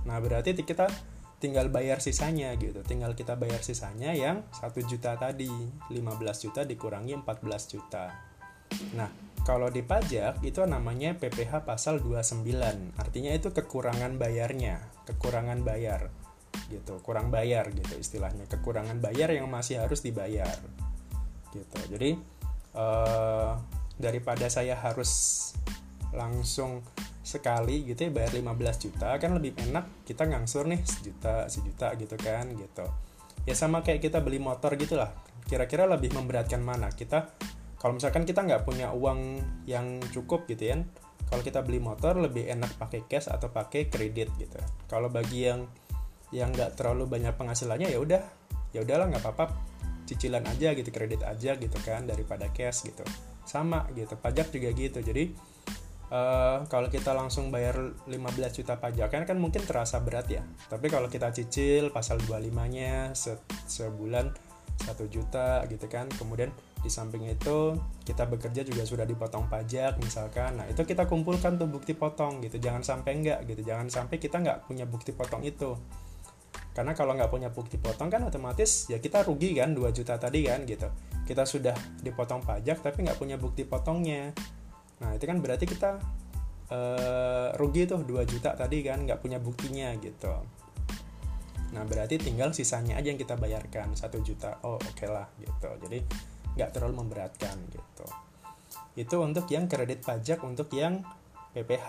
[0.03, 0.91] Nah, berarti kita
[1.37, 5.49] tinggal bayar sisanya gitu tinggal kita bayar sisanya yang satu juta tadi
[5.93, 5.93] 15
[6.49, 8.09] juta dikurangi 14 juta
[8.97, 9.09] nah
[9.47, 12.43] kalau di pajak itu namanya PPh pasal 29
[12.99, 16.11] artinya itu kekurangan bayarnya kekurangan bayar
[16.67, 16.99] gitu.
[16.99, 18.49] Kurang bayar gitu istilahnya.
[18.49, 20.51] Kekurangan bayar yang masih harus dibayar
[21.55, 21.79] gitu.
[21.87, 22.19] Jadi
[22.75, 23.55] uh,
[23.95, 25.09] daripada saya harus
[26.11, 26.83] langsung
[27.23, 32.15] sekali gitu ya bayar 15 juta kan lebih enak kita ngangsur nih sejuta sejuta gitu
[32.15, 32.87] kan gitu.
[33.47, 35.11] Ya sama kayak kita beli motor gitulah.
[35.47, 36.91] Kira-kira lebih memberatkan mana?
[36.91, 37.31] Kita
[37.77, 40.77] kalau misalkan kita nggak punya uang yang cukup gitu ya
[41.27, 44.59] kalau kita beli motor lebih enak pakai cash atau pakai kredit gitu.
[44.87, 45.67] Kalau bagi yang
[46.31, 48.21] yang nggak terlalu banyak penghasilannya ya udah
[48.71, 49.51] ya udahlah nggak apa-apa.
[50.07, 53.03] Cicilan aja gitu kredit aja gitu kan daripada cash gitu.
[53.43, 55.03] Sama gitu pajak juga gitu.
[55.03, 55.35] Jadi
[56.15, 57.75] uh, kalau kita langsung bayar
[58.07, 58.15] 15
[58.55, 60.47] juta pajak kan kan mungkin terasa berat ya.
[60.71, 63.35] Tapi kalau kita cicil pasal 25 nya se
[63.67, 64.31] sebulan
[64.87, 66.07] 1 juta gitu kan.
[66.07, 67.73] Kemudian di samping itu
[68.05, 72.61] kita bekerja juga sudah dipotong pajak misalkan nah itu kita kumpulkan tuh bukti potong gitu
[72.61, 75.73] jangan sampai enggak gitu jangan sampai kita nggak punya bukti potong itu
[76.77, 80.45] karena kalau nggak punya bukti potong kan otomatis ya kita rugi kan 2 juta tadi
[80.45, 80.87] kan gitu
[81.25, 81.73] kita sudah
[82.05, 84.31] dipotong pajak tapi nggak punya bukti potongnya
[85.01, 86.01] Nah itu kan berarti kita
[86.73, 90.33] uh, rugi tuh 2 juta tadi kan nggak punya buktinya gitu.
[91.73, 94.57] Nah berarti tinggal sisanya aja yang kita bayarkan satu juta.
[94.65, 95.69] Oh oke okay lah gitu.
[95.85, 95.99] Jadi
[96.57, 98.07] nggak terlalu memberatkan gitu.
[98.97, 101.05] Itu untuk yang kredit pajak untuk yang
[101.53, 101.87] PPH.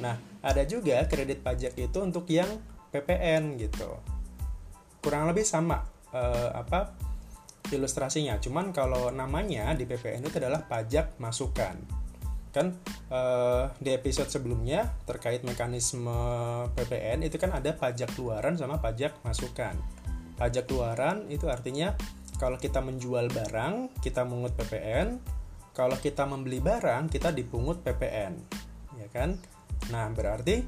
[0.00, 2.48] Nah ada juga kredit pajak itu untuk yang
[2.88, 4.00] PPN gitu.
[5.04, 5.84] Kurang lebih sama
[6.16, 6.96] uh, apa
[7.68, 8.40] ilustrasinya.
[8.40, 12.06] Cuman kalau namanya di PPN itu adalah pajak masukan
[12.56, 12.72] kan
[13.12, 16.08] uh, di episode sebelumnya terkait mekanisme
[16.72, 19.76] PPN itu kan ada pajak luaran sama pajak masukan.
[20.40, 21.92] Pajak luaran itu artinya
[22.36, 25.20] kalau kita menjual barang kita mengut PPN,
[25.72, 28.32] kalau kita membeli barang kita dipungut PPN,
[29.00, 29.40] ya kan?
[29.92, 30.60] Nah berarti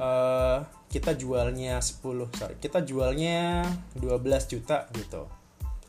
[0.00, 2.00] uh, kita jualnya 10
[2.32, 3.64] sorry kita jualnya
[3.98, 5.28] 12 juta gitu.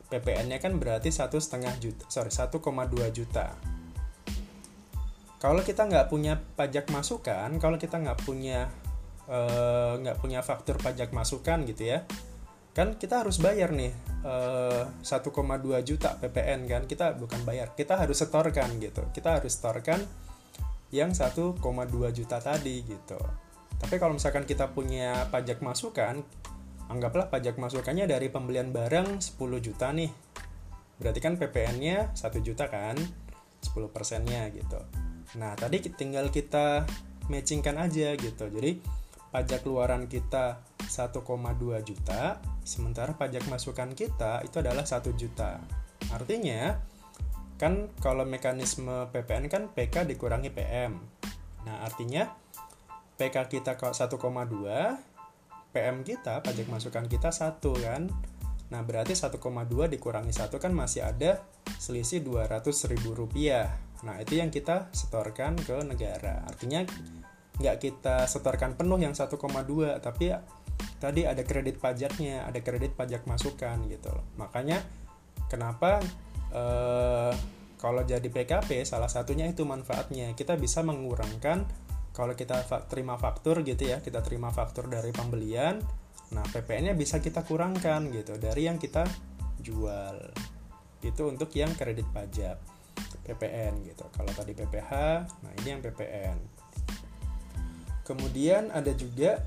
[0.08, 2.63] PPN-nya kan berarti satu setengah juta sorry 1,2
[3.12, 3.52] juta
[5.38, 8.72] kalau kita nggak punya pajak masukan kalau kita nggak punya
[9.30, 12.08] eh, nggak punya faktur pajak masukan gitu ya
[12.78, 13.90] kan kita harus bayar nih
[14.22, 15.34] uh, eh, 1,2
[15.82, 19.02] juta PPN kan kita bukan bayar kita harus setorkan gitu.
[19.10, 19.98] Kita harus setorkan
[20.94, 21.58] yang 1,2
[22.13, 23.18] juta tadi gitu.
[23.82, 26.22] Tapi kalau misalkan kita punya pajak masukan
[26.88, 30.13] anggaplah pajak masukannya dari pembelian barang 10 juta nih.
[31.02, 34.78] Berarti kan PPN-nya 1 juta kan 10 persennya gitu.
[35.42, 36.88] Nah, tadi tinggal kita
[37.28, 38.46] matchingkan aja gitu.
[38.48, 38.80] Jadi,
[39.38, 41.21] pajak keluaran kita 1,2
[41.86, 45.62] juta, sementara pajak masukan kita itu adalah 1 juta.
[46.10, 46.73] Artinya,
[47.62, 50.97] kan kalau mekanisme PPN kan PK dikurangi PM.
[51.69, 52.34] Nah, artinya
[53.21, 54.10] PK kita 1,2,
[55.69, 58.10] PM kita, pajak masukan kita 1 kan.
[58.73, 59.38] Nah, berarti 1,2
[59.86, 61.45] dikurangi 1 kan masih ada
[61.78, 63.69] selisih 200 ribu rupiah.
[64.02, 66.41] Nah, itu yang kita setorkan ke negara.
[66.50, 66.82] Artinya
[67.58, 69.34] nggak kita setorkan penuh yang 1,2,
[69.98, 70.34] tapi
[71.02, 74.82] tadi ada kredit pajaknya, ada kredit pajak masukan gitu Makanya
[75.50, 76.02] kenapa
[76.54, 77.34] eh,
[77.78, 80.34] kalau jadi PKP salah satunya itu manfaatnya.
[80.34, 81.65] Kita bisa mengurangkan
[82.10, 85.78] kalau kita terima faktur gitu ya, kita terima faktur dari pembelian,
[86.34, 89.06] nah PPN-nya bisa kita kurangkan gitu dari yang kita
[89.62, 90.17] jual.
[91.06, 92.58] Itu untuk yang kredit pajak.
[93.22, 94.08] PPN gitu.
[94.10, 94.91] Kalau tadi PPH,
[95.46, 96.57] nah ini yang PPN.
[98.08, 99.43] Kemudian ada juga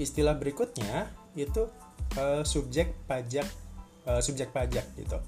[0.00, 1.68] istilah berikutnya itu
[2.16, 3.44] uh, subjek pajak
[4.08, 5.20] uh, subjek pajak gitu.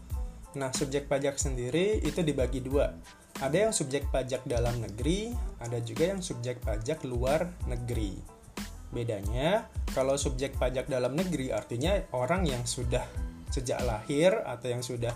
[0.57, 2.97] Nah, subjek pajak sendiri itu dibagi dua.
[3.38, 8.19] Ada yang subjek pajak dalam negeri, ada juga yang subjek pajak luar negeri.
[8.90, 13.07] Bedanya, kalau subjek pajak dalam negeri artinya orang yang sudah
[13.53, 15.14] sejak lahir atau yang sudah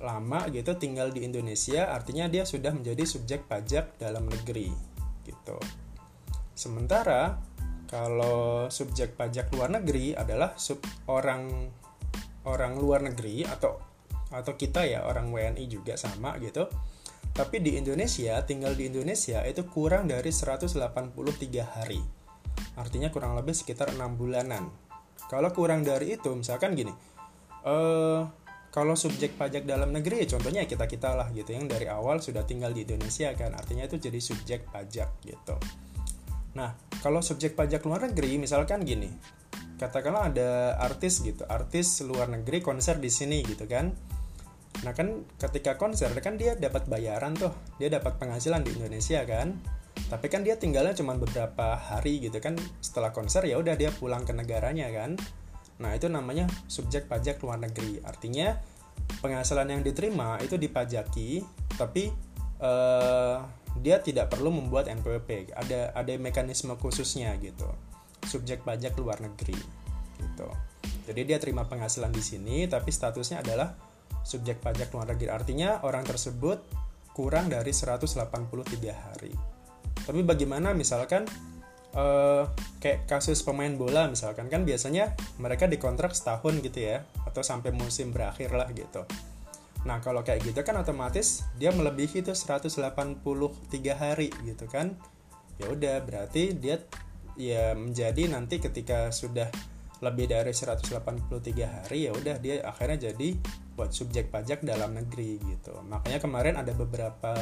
[0.00, 4.72] lama gitu tinggal di Indonesia artinya dia sudah menjadi subjek pajak dalam negeri
[5.28, 5.60] gitu.
[6.60, 7.40] Sementara
[7.88, 11.72] kalau subjek pajak luar negeri adalah sub orang
[12.44, 13.80] orang luar negeri atau
[14.28, 16.68] atau kita ya orang WNI juga sama gitu.
[17.32, 20.76] Tapi di Indonesia tinggal di Indonesia itu kurang dari 183
[21.64, 22.04] hari.
[22.76, 24.68] Artinya kurang lebih sekitar enam bulanan.
[25.32, 26.92] Kalau kurang dari itu misalkan gini.
[27.64, 28.20] Eh
[28.68, 32.44] kalau subjek pajak dalam negeri ya contohnya kita kita lah gitu yang dari awal sudah
[32.46, 35.58] tinggal di Indonesia kan artinya itu jadi subjek pajak gitu
[36.60, 39.08] Nah, kalau subjek pajak luar negeri, misalkan gini,
[39.80, 43.96] katakanlah ada artis gitu, artis luar negeri konser di sini gitu kan.
[44.84, 49.56] Nah kan ketika konser kan dia dapat bayaran tuh, dia dapat penghasilan di Indonesia kan.
[50.12, 52.60] Tapi kan dia tinggalnya cuma beberapa hari gitu kan.
[52.84, 55.16] Setelah konser ya udah dia pulang ke negaranya kan.
[55.80, 58.04] Nah itu namanya subjek pajak luar negeri.
[58.04, 58.56] Artinya
[59.24, 61.40] penghasilan yang diterima itu dipajaki,
[61.80, 62.12] tapi
[62.60, 65.54] uh, dia tidak perlu membuat NPWP.
[65.54, 67.70] Ada ada mekanisme khususnya gitu
[68.26, 69.56] subjek pajak luar negeri
[70.20, 70.48] gitu.
[71.08, 73.72] Jadi dia terima penghasilan di sini tapi statusnya adalah
[74.22, 75.28] subjek pajak luar negeri.
[75.32, 76.60] Artinya orang tersebut
[77.16, 78.14] kurang dari 183
[78.92, 79.32] hari.
[80.00, 81.24] Tapi bagaimana misalkan
[81.96, 82.44] uh,
[82.78, 88.12] kayak kasus pemain bola misalkan kan biasanya mereka dikontrak setahun gitu ya atau sampai musim
[88.12, 89.02] berakhir lah gitu.
[89.86, 93.20] Nah kalau kayak gitu kan otomatis dia melebihi itu 183
[93.96, 94.96] hari gitu kan.
[95.60, 96.80] Ya udah berarti dia
[97.40, 99.48] ya menjadi nanti ketika sudah
[100.00, 100.88] lebih dari 183
[101.60, 103.36] hari ya udah dia akhirnya jadi
[103.76, 107.36] buat subjek pajak dalam negeri gitu makanya kemarin ada beberapa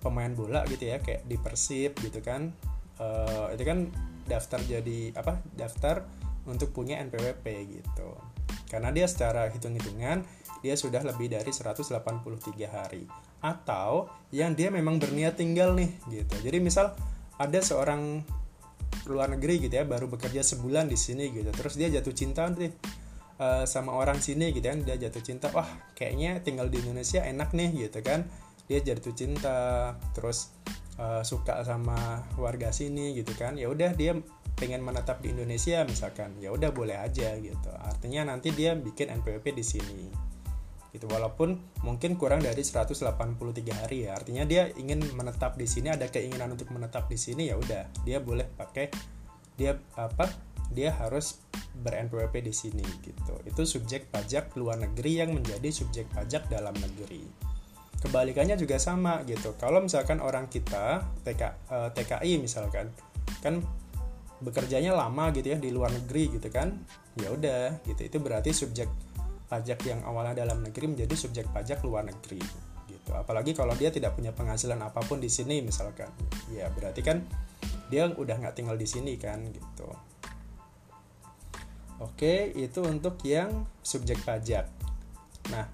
[0.00, 2.56] pemain bola gitu ya kayak di Persib gitu kan
[2.96, 3.92] uh, itu kan
[4.24, 6.08] daftar jadi apa daftar
[6.48, 8.08] untuk punya NPWP gitu
[8.72, 10.24] karena dia secara hitung-hitungan
[10.60, 11.96] dia sudah lebih dari 183
[12.68, 13.04] hari.
[13.40, 16.36] Atau yang dia memang berniat tinggal nih gitu.
[16.44, 16.92] Jadi misal
[17.40, 18.20] ada seorang
[19.08, 21.48] luar negeri gitu ya baru bekerja sebulan di sini gitu.
[21.48, 22.72] Terus dia jatuh cinta nih
[23.40, 24.84] uh, sama orang sini gitu kan.
[24.84, 28.28] Dia jatuh cinta wah kayaknya tinggal di Indonesia enak nih gitu kan.
[28.68, 29.56] Dia jatuh cinta
[30.12, 30.52] terus
[31.00, 33.56] uh, suka sama warga sini gitu kan.
[33.56, 34.20] Ya udah dia
[34.60, 36.36] pengen menetap di Indonesia misalkan.
[36.44, 37.72] Ya udah boleh aja gitu.
[37.80, 40.29] Artinya nanti dia bikin NPWP di sini
[40.90, 42.98] gitu walaupun mungkin kurang dari 183
[43.70, 44.18] hari ya.
[44.18, 48.18] Artinya dia ingin menetap di sini ada keinginan untuk menetap di sini ya udah dia
[48.18, 48.90] boleh pakai
[49.54, 50.26] dia apa
[50.70, 51.42] dia harus
[51.74, 53.34] ber NPWP di sini gitu.
[53.46, 57.26] Itu subjek pajak luar negeri yang menjadi subjek pajak dalam negeri.
[58.00, 59.54] Kebalikannya juga sama gitu.
[59.60, 62.88] Kalau misalkan orang kita TK, eh, TKI misalkan
[63.44, 63.60] kan
[64.40, 66.72] bekerjanya lama gitu ya di luar negeri gitu kan
[67.18, 68.00] ya udah gitu.
[68.06, 68.88] Itu berarti subjek
[69.50, 72.38] pajak yang awalnya dalam negeri menjadi subjek pajak luar negeri
[72.86, 73.10] gitu.
[73.10, 76.06] Apalagi kalau dia tidak punya penghasilan apa pun di sini misalkan.
[76.54, 77.26] Ya berarti kan
[77.90, 79.90] dia udah nggak tinggal di sini kan gitu.
[81.98, 84.70] Oke itu untuk yang subjek pajak.
[85.50, 85.66] Nah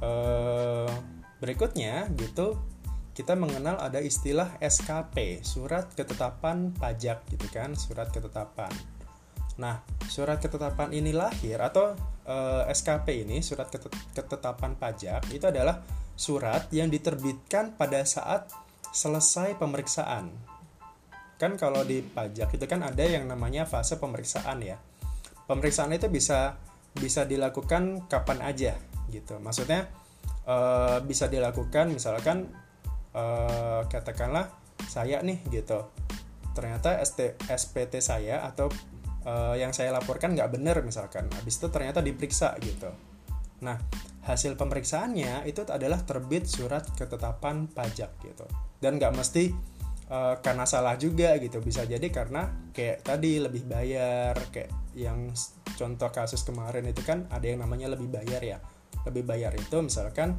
[0.00, 0.92] eh,
[1.38, 2.56] berikutnya gitu
[3.12, 8.72] kita mengenal ada istilah SKP surat ketetapan pajak gitu kan surat ketetapan
[9.60, 11.92] Nah, surat ketetapan ini lahir atau
[12.24, 13.68] uh, eh, SKP ini, surat
[14.16, 15.84] ketetapan pajak itu adalah
[16.16, 18.48] surat yang diterbitkan pada saat
[18.92, 20.32] selesai pemeriksaan.
[21.36, 24.78] Kan kalau di pajak itu kan ada yang namanya fase pemeriksaan ya.
[25.48, 26.56] Pemeriksaan itu bisa
[26.92, 28.76] bisa dilakukan kapan aja
[29.10, 29.40] gitu.
[29.42, 29.88] Maksudnya
[30.46, 32.52] uh, bisa dilakukan misalkan
[33.16, 34.52] uh, katakanlah
[34.86, 35.88] saya nih gitu.
[36.52, 37.00] Ternyata
[37.48, 38.68] SPT saya atau
[39.26, 41.26] uh, yang saya laporkan nggak benar misalkan.
[41.30, 42.90] Habis itu ternyata diperiksa gitu.
[43.62, 43.78] Nah
[44.22, 48.46] hasil pemeriksaannya itu adalah terbit surat ketetapan pajak gitu.
[48.78, 49.50] Dan nggak mesti
[50.10, 51.62] uh, karena salah juga gitu.
[51.62, 55.32] Bisa jadi karena kayak tadi lebih bayar kayak yang
[55.78, 58.58] contoh kasus kemarin itu kan ada yang namanya lebih bayar ya.
[59.08, 60.38] Lebih bayar itu misalkan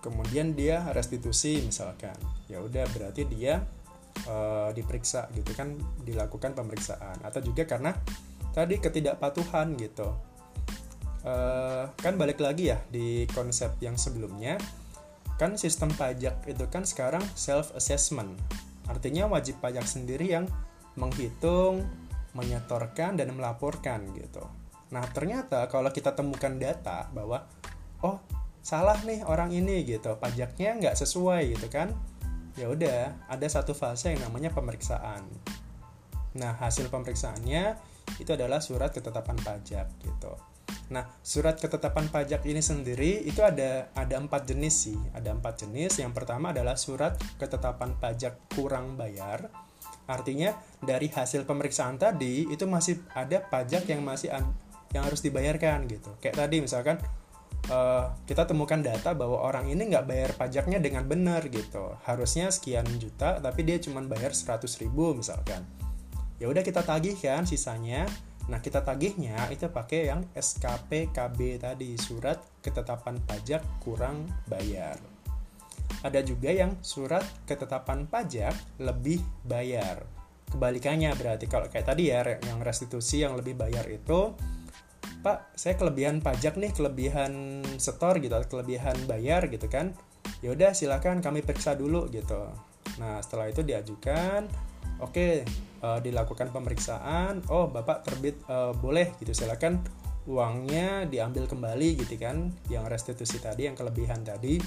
[0.00, 2.16] kemudian dia restitusi misalkan.
[2.48, 3.64] Ya udah berarti dia
[4.26, 7.22] uh, diperiksa gitu kan dilakukan pemeriksaan.
[7.22, 7.94] Atau juga karena
[8.50, 10.10] tadi ketidakpatuhan gitu.
[11.22, 14.54] Uh, kan balik lagi ya di konsep yang sebelumnya
[15.34, 18.38] kan sistem pajak itu kan sekarang self assessment
[18.86, 20.46] artinya wajib pajak sendiri yang
[20.94, 21.86] menghitung
[22.32, 24.42] menyetorkan dan melaporkan gitu.
[24.94, 27.44] Nah ternyata kalau kita temukan data bahwa
[28.02, 28.18] oh
[28.64, 30.16] salah nih orang ini gitu.
[30.18, 31.92] Pajaknya nggak sesuai gitu kan
[32.58, 35.22] ya udah ada satu fase yang namanya pemeriksaan.
[36.34, 37.78] Nah hasil pemeriksaannya
[38.18, 40.34] itu adalah surat ketetapan pajak gitu.
[40.90, 44.98] Nah surat ketetapan pajak ini sendiri itu ada ada empat jenis sih.
[45.14, 46.02] Ada empat jenis.
[46.02, 49.46] Yang pertama adalah surat ketetapan pajak kurang bayar.
[50.08, 54.34] Artinya dari hasil pemeriksaan tadi itu masih ada pajak yang masih
[54.90, 56.10] yang harus dibayarkan gitu.
[56.18, 56.96] Kayak tadi misalkan
[57.68, 61.96] uh, kita temukan data bahwa orang ini nggak bayar pajaknya dengan benar gitu.
[62.04, 65.64] Harusnya sekian juta tapi dia cuma bayar 100 ribu misalkan.
[66.38, 68.08] Ya udah kita tagih kan sisanya.
[68.48, 74.96] Nah kita tagihnya itu pakai yang SKP KB tadi surat ketetapan pajak kurang bayar.
[76.00, 80.06] Ada juga yang surat ketetapan pajak lebih bayar.
[80.48, 84.32] Kebalikannya berarti kalau kayak tadi ya yang restitusi yang lebih bayar itu
[85.18, 89.94] Pak saya kelebihan pajak nih kelebihan setor gitu kelebihan bayar gitu kan.
[90.44, 92.48] Ya udah silakan kami periksa dulu gitu.
[93.02, 94.46] Nah setelah itu diajukan.
[94.98, 95.32] Oke okay,
[95.82, 97.42] uh, eh, dilakukan pemeriksaan.
[97.50, 99.34] Oh bapak terbit uh, boleh gitu.
[99.34, 99.82] Silakan
[100.28, 104.62] uangnya diambil kembali gitu kan yang restitusi tadi yang kelebihan tadi.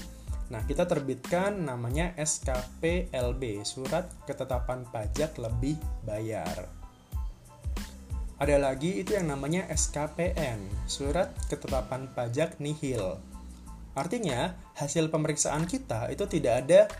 [0.52, 6.81] Nah kita terbitkan namanya SKPLB surat ketetapan pajak lebih bayar
[8.42, 13.22] ada lagi itu yang namanya SKPN surat ketetapan pajak nihil.
[13.94, 16.90] Artinya hasil pemeriksaan kita itu tidak ada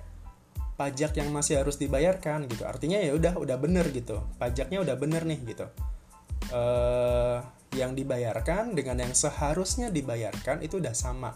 [0.78, 2.62] pajak yang masih harus dibayarkan gitu.
[2.62, 4.22] Artinya ya udah udah bener gitu.
[4.38, 5.66] Pajaknya udah bener nih gitu.
[6.54, 7.42] Uh,
[7.74, 11.34] yang dibayarkan dengan yang seharusnya dibayarkan itu udah sama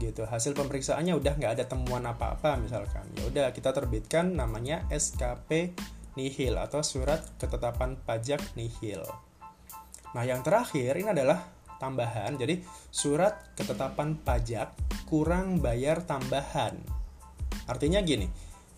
[0.00, 0.24] gitu.
[0.24, 3.04] Hasil pemeriksaannya udah nggak ada temuan apa-apa misalkan.
[3.20, 5.76] Ya udah kita terbitkan namanya SKP
[6.14, 9.02] nihil atau surat ketetapan pajak nihil.
[10.14, 11.42] Nah yang terakhir ini adalah
[11.82, 12.38] tambahan.
[12.38, 14.74] Jadi surat ketetapan pajak
[15.10, 16.78] kurang bayar tambahan.
[17.66, 18.28] Artinya gini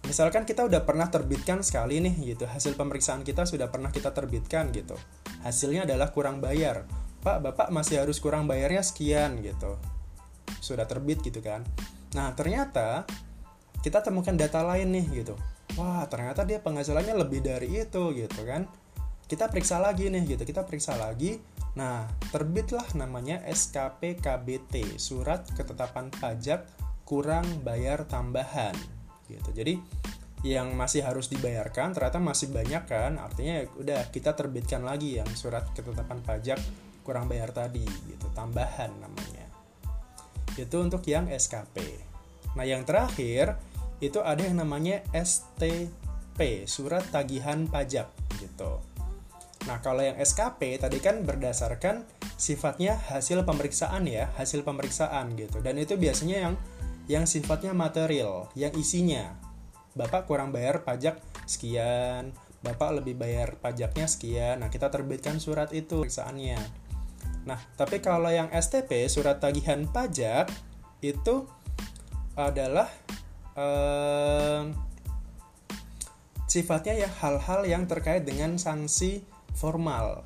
[0.06, 2.48] misalkan kita udah pernah terbitkan sekali nih gitu.
[2.48, 4.96] Hasil pemeriksaan kita sudah pernah kita terbitkan gitu.
[5.44, 6.88] Hasilnya adalah kurang bayar.
[7.20, 9.76] Pak bapak masih harus kurang bayarnya sekian gitu.
[10.62, 11.66] Sudah terbit gitu kan.
[12.14, 13.04] Nah ternyata
[13.82, 15.36] kita temukan data lain nih gitu
[15.76, 18.66] wah ternyata dia penghasilannya lebih dari itu gitu kan.
[19.26, 20.42] Kita periksa lagi nih gitu.
[20.42, 21.38] Kita periksa lagi.
[21.76, 26.64] Nah terbitlah namanya SKP KBT surat ketetapan pajak
[27.06, 28.74] kurang bayar tambahan
[29.30, 29.50] gitu.
[29.52, 29.78] Jadi
[30.44, 33.18] yang masih harus dibayarkan ternyata masih banyak kan.
[33.20, 36.58] Artinya ya udah kita terbitkan lagi yang surat ketetapan pajak
[37.02, 38.26] kurang bayar tadi gitu.
[38.32, 39.46] Tambahan namanya.
[40.56, 42.06] Itu untuk yang SKP
[42.56, 43.60] nah yang terakhir
[44.00, 48.80] itu ada yang namanya STP surat tagihan pajak gitu
[49.66, 52.06] nah kalau yang SKP tadi kan berdasarkan
[52.38, 56.54] sifatnya hasil pemeriksaan ya hasil pemeriksaan gitu dan itu biasanya yang
[57.10, 59.34] yang sifatnya material yang isinya
[59.96, 61.16] Bapak kurang bayar pajak
[61.48, 64.60] sekian, Bapak lebih bayar pajaknya sekian.
[64.60, 66.60] Nah, kita terbitkan surat itu periksaannya.
[67.48, 70.52] Nah, tapi kalau yang STP, surat tagihan pajak
[71.00, 71.48] itu
[72.36, 72.92] adalah
[76.46, 79.24] sifatnya ya hal-hal yang terkait dengan sanksi
[79.56, 80.24] formal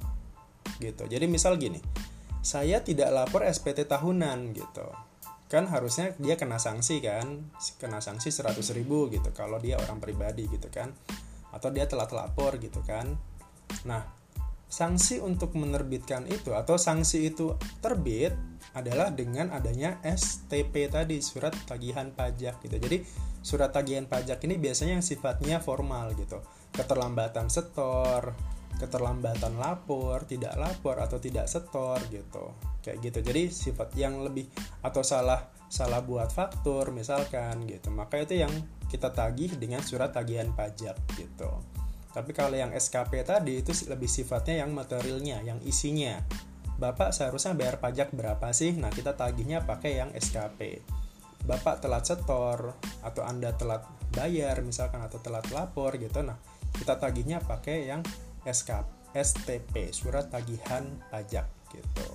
[0.83, 1.07] gitu.
[1.07, 1.78] Jadi misal gini,
[2.43, 4.87] saya tidak lapor SPT tahunan gitu.
[5.51, 7.51] Kan harusnya dia kena sanksi kan
[7.83, 10.95] kena sanksi 100 ribu gitu kalau dia orang pribadi gitu kan.
[11.51, 13.18] Atau dia telat lapor gitu kan.
[13.87, 14.20] Nah
[14.71, 18.33] sanksi untuk menerbitkan itu atau sanksi itu terbit
[18.71, 22.79] adalah dengan adanya STP tadi surat tagihan pajak gitu.
[22.79, 23.03] Jadi
[23.43, 26.39] surat tagihan pajak ini biasanya yang sifatnya formal gitu.
[26.71, 28.31] Keterlambatan setor
[28.79, 32.55] keterlambatan lapor tidak lapor atau tidak setor gitu.
[32.81, 33.18] Kayak gitu.
[33.27, 34.49] Jadi sifat yang lebih
[34.81, 37.91] atau salah salah buat faktur misalkan gitu.
[37.91, 38.55] Maka itu yang
[38.87, 41.51] kita tagih dengan surat tagihan pajak gitu
[42.11, 46.18] tapi kalau yang SKP tadi itu lebih sifatnya yang materialnya yang isinya
[46.80, 48.72] Bapak seharusnya bayar pajak berapa sih?
[48.72, 50.80] Nah, kita tagihnya pakai yang SKP.
[51.44, 52.72] Bapak telat setor
[53.04, 53.84] atau Anda telat
[54.16, 56.24] bayar misalkan atau telat lapor gitu.
[56.24, 56.40] Nah,
[56.72, 58.00] kita tagihnya pakai yang
[58.48, 58.80] SK,
[59.12, 62.08] STP, surat tagihan pajak gitu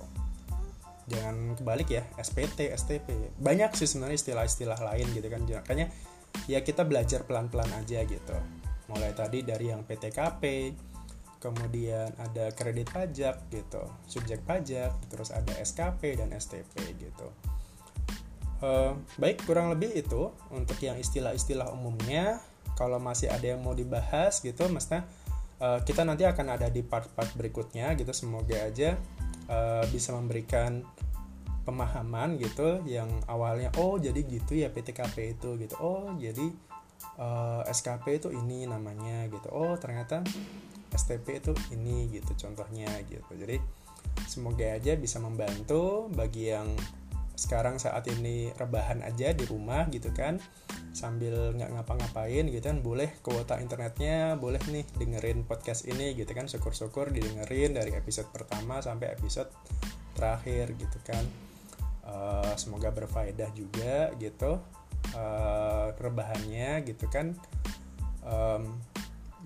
[1.06, 5.86] jangan kebalik ya SPT STP banyak sih sebenarnya istilah-istilah lain gitu kan makanya
[6.50, 8.36] ya kita belajar pelan-pelan aja gitu
[8.86, 10.74] mulai tadi dari yang PTKP
[11.36, 17.28] kemudian ada kredit pajak gitu subjek pajak terus ada SKP dan STP gitu.
[18.56, 22.40] Uh, baik kurang lebih itu untuk yang istilah-istilah umumnya.
[22.76, 25.08] Kalau masih ada yang mau dibahas gitu maksudnya
[25.60, 28.12] uh, kita nanti akan ada di part-part berikutnya gitu.
[28.16, 28.96] Semoga aja
[29.52, 30.84] uh, bisa memberikan
[31.68, 35.74] pemahaman gitu yang awalnya oh jadi gitu ya PTKP itu gitu.
[35.82, 36.48] Oh jadi
[37.18, 39.48] uh, eh, SKP itu ini namanya gitu.
[39.52, 40.22] Oh ternyata
[40.92, 43.32] STP itu ini gitu contohnya gitu.
[43.36, 43.58] Jadi
[44.24, 46.72] semoga aja bisa membantu bagi yang
[47.36, 50.40] sekarang saat ini rebahan aja di rumah gitu kan
[50.96, 56.48] sambil nggak ngapa-ngapain gitu kan boleh kuota internetnya boleh nih dengerin podcast ini gitu kan
[56.48, 59.52] syukur-syukur didengerin dari episode pertama sampai episode
[60.16, 61.24] terakhir gitu kan.
[62.06, 64.62] Uh, semoga berfaedah juga gitu
[65.14, 67.36] uh, gitu kan.
[68.26, 68.82] Um,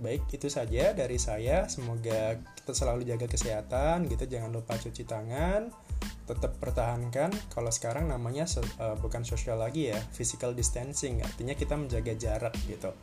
[0.00, 1.68] baik itu saja dari saya.
[1.68, 4.24] Semoga kita selalu jaga kesehatan gitu.
[4.24, 5.68] Jangan lupa cuci tangan
[6.24, 7.34] tetap pertahankan.
[7.50, 8.46] Kalau sekarang namanya
[8.78, 11.20] uh, bukan sosial lagi ya physical distancing.
[11.20, 12.94] Artinya kita menjaga jarak gitu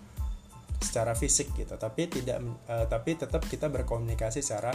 [0.82, 1.76] secara fisik gitu.
[1.76, 2.39] Tapi tidak
[2.72, 4.72] uh, tapi tetap kita berkomunikasi secara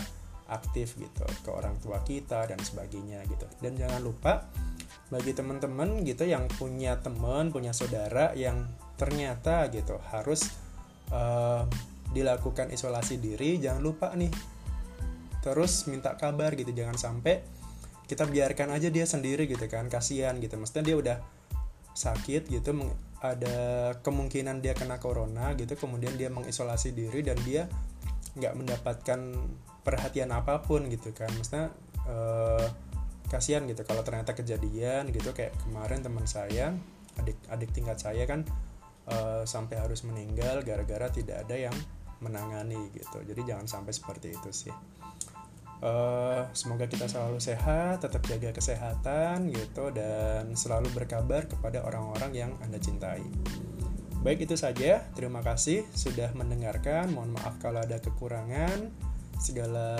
[0.52, 3.48] aktif gitu ke orang tua kita dan sebagainya gitu.
[3.58, 4.46] Dan jangan lupa
[5.12, 8.64] bagi teman-teman gitu yang punya teman punya saudara yang
[8.96, 10.48] ternyata gitu harus
[11.12, 11.68] uh,
[12.12, 14.32] dilakukan isolasi diri jangan lupa nih.
[15.42, 17.42] Terus minta kabar gitu jangan sampai
[18.06, 20.56] kita biarkan aja dia sendiri gitu kan kasihan gitu.
[20.56, 21.18] Maksudnya dia udah
[21.92, 22.72] sakit gitu
[23.20, 27.68] ada kemungkinan dia kena corona gitu kemudian dia mengisolasi diri dan dia
[28.32, 29.20] nggak mendapatkan
[29.84, 31.28] perhatian apa pun gitu kan.
[31.36, 31.68] Maksudnya
[32.08, 32.66] eh,
[33.32, 33.80] kasihan gitu.
[33.88, 36.76] Kalau ternyata kejadian gitu kayak kemarin teman saya
[37.16, 38.44] adik adik tingkat saya kan
[39.08, 41.76] eh, sampai harus meninggal gara-gara tidak ada yang
[42.22, 43.18] menangani gitu.
[43.24, 44.74] Jadi jangan sampai seperti itu sih.
[45.82, 52.50] Uh, semoga kita selalu sehat tetap jaga kesehatan gitu dan selalu berkabar kepada orang-orang yang
[52.62, 53.18] anda cintai.
[54.22, 55.02] Baik itu saja.
[55.18, 57.10] Terima kasih sudah mendengarkan.
[57.10, 58.94] Mohon maaf kalau ada kekurangan
[59.40, 59.96] segala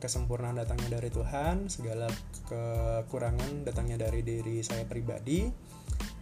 [0.00, 2.10] kesempurnaan datangnya dari Tuhan segala
[2.48, 5.46] kekurangan datangnya dari diri saya pribadi.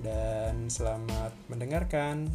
[0.01, 2.33] Dan selamat mendengarkan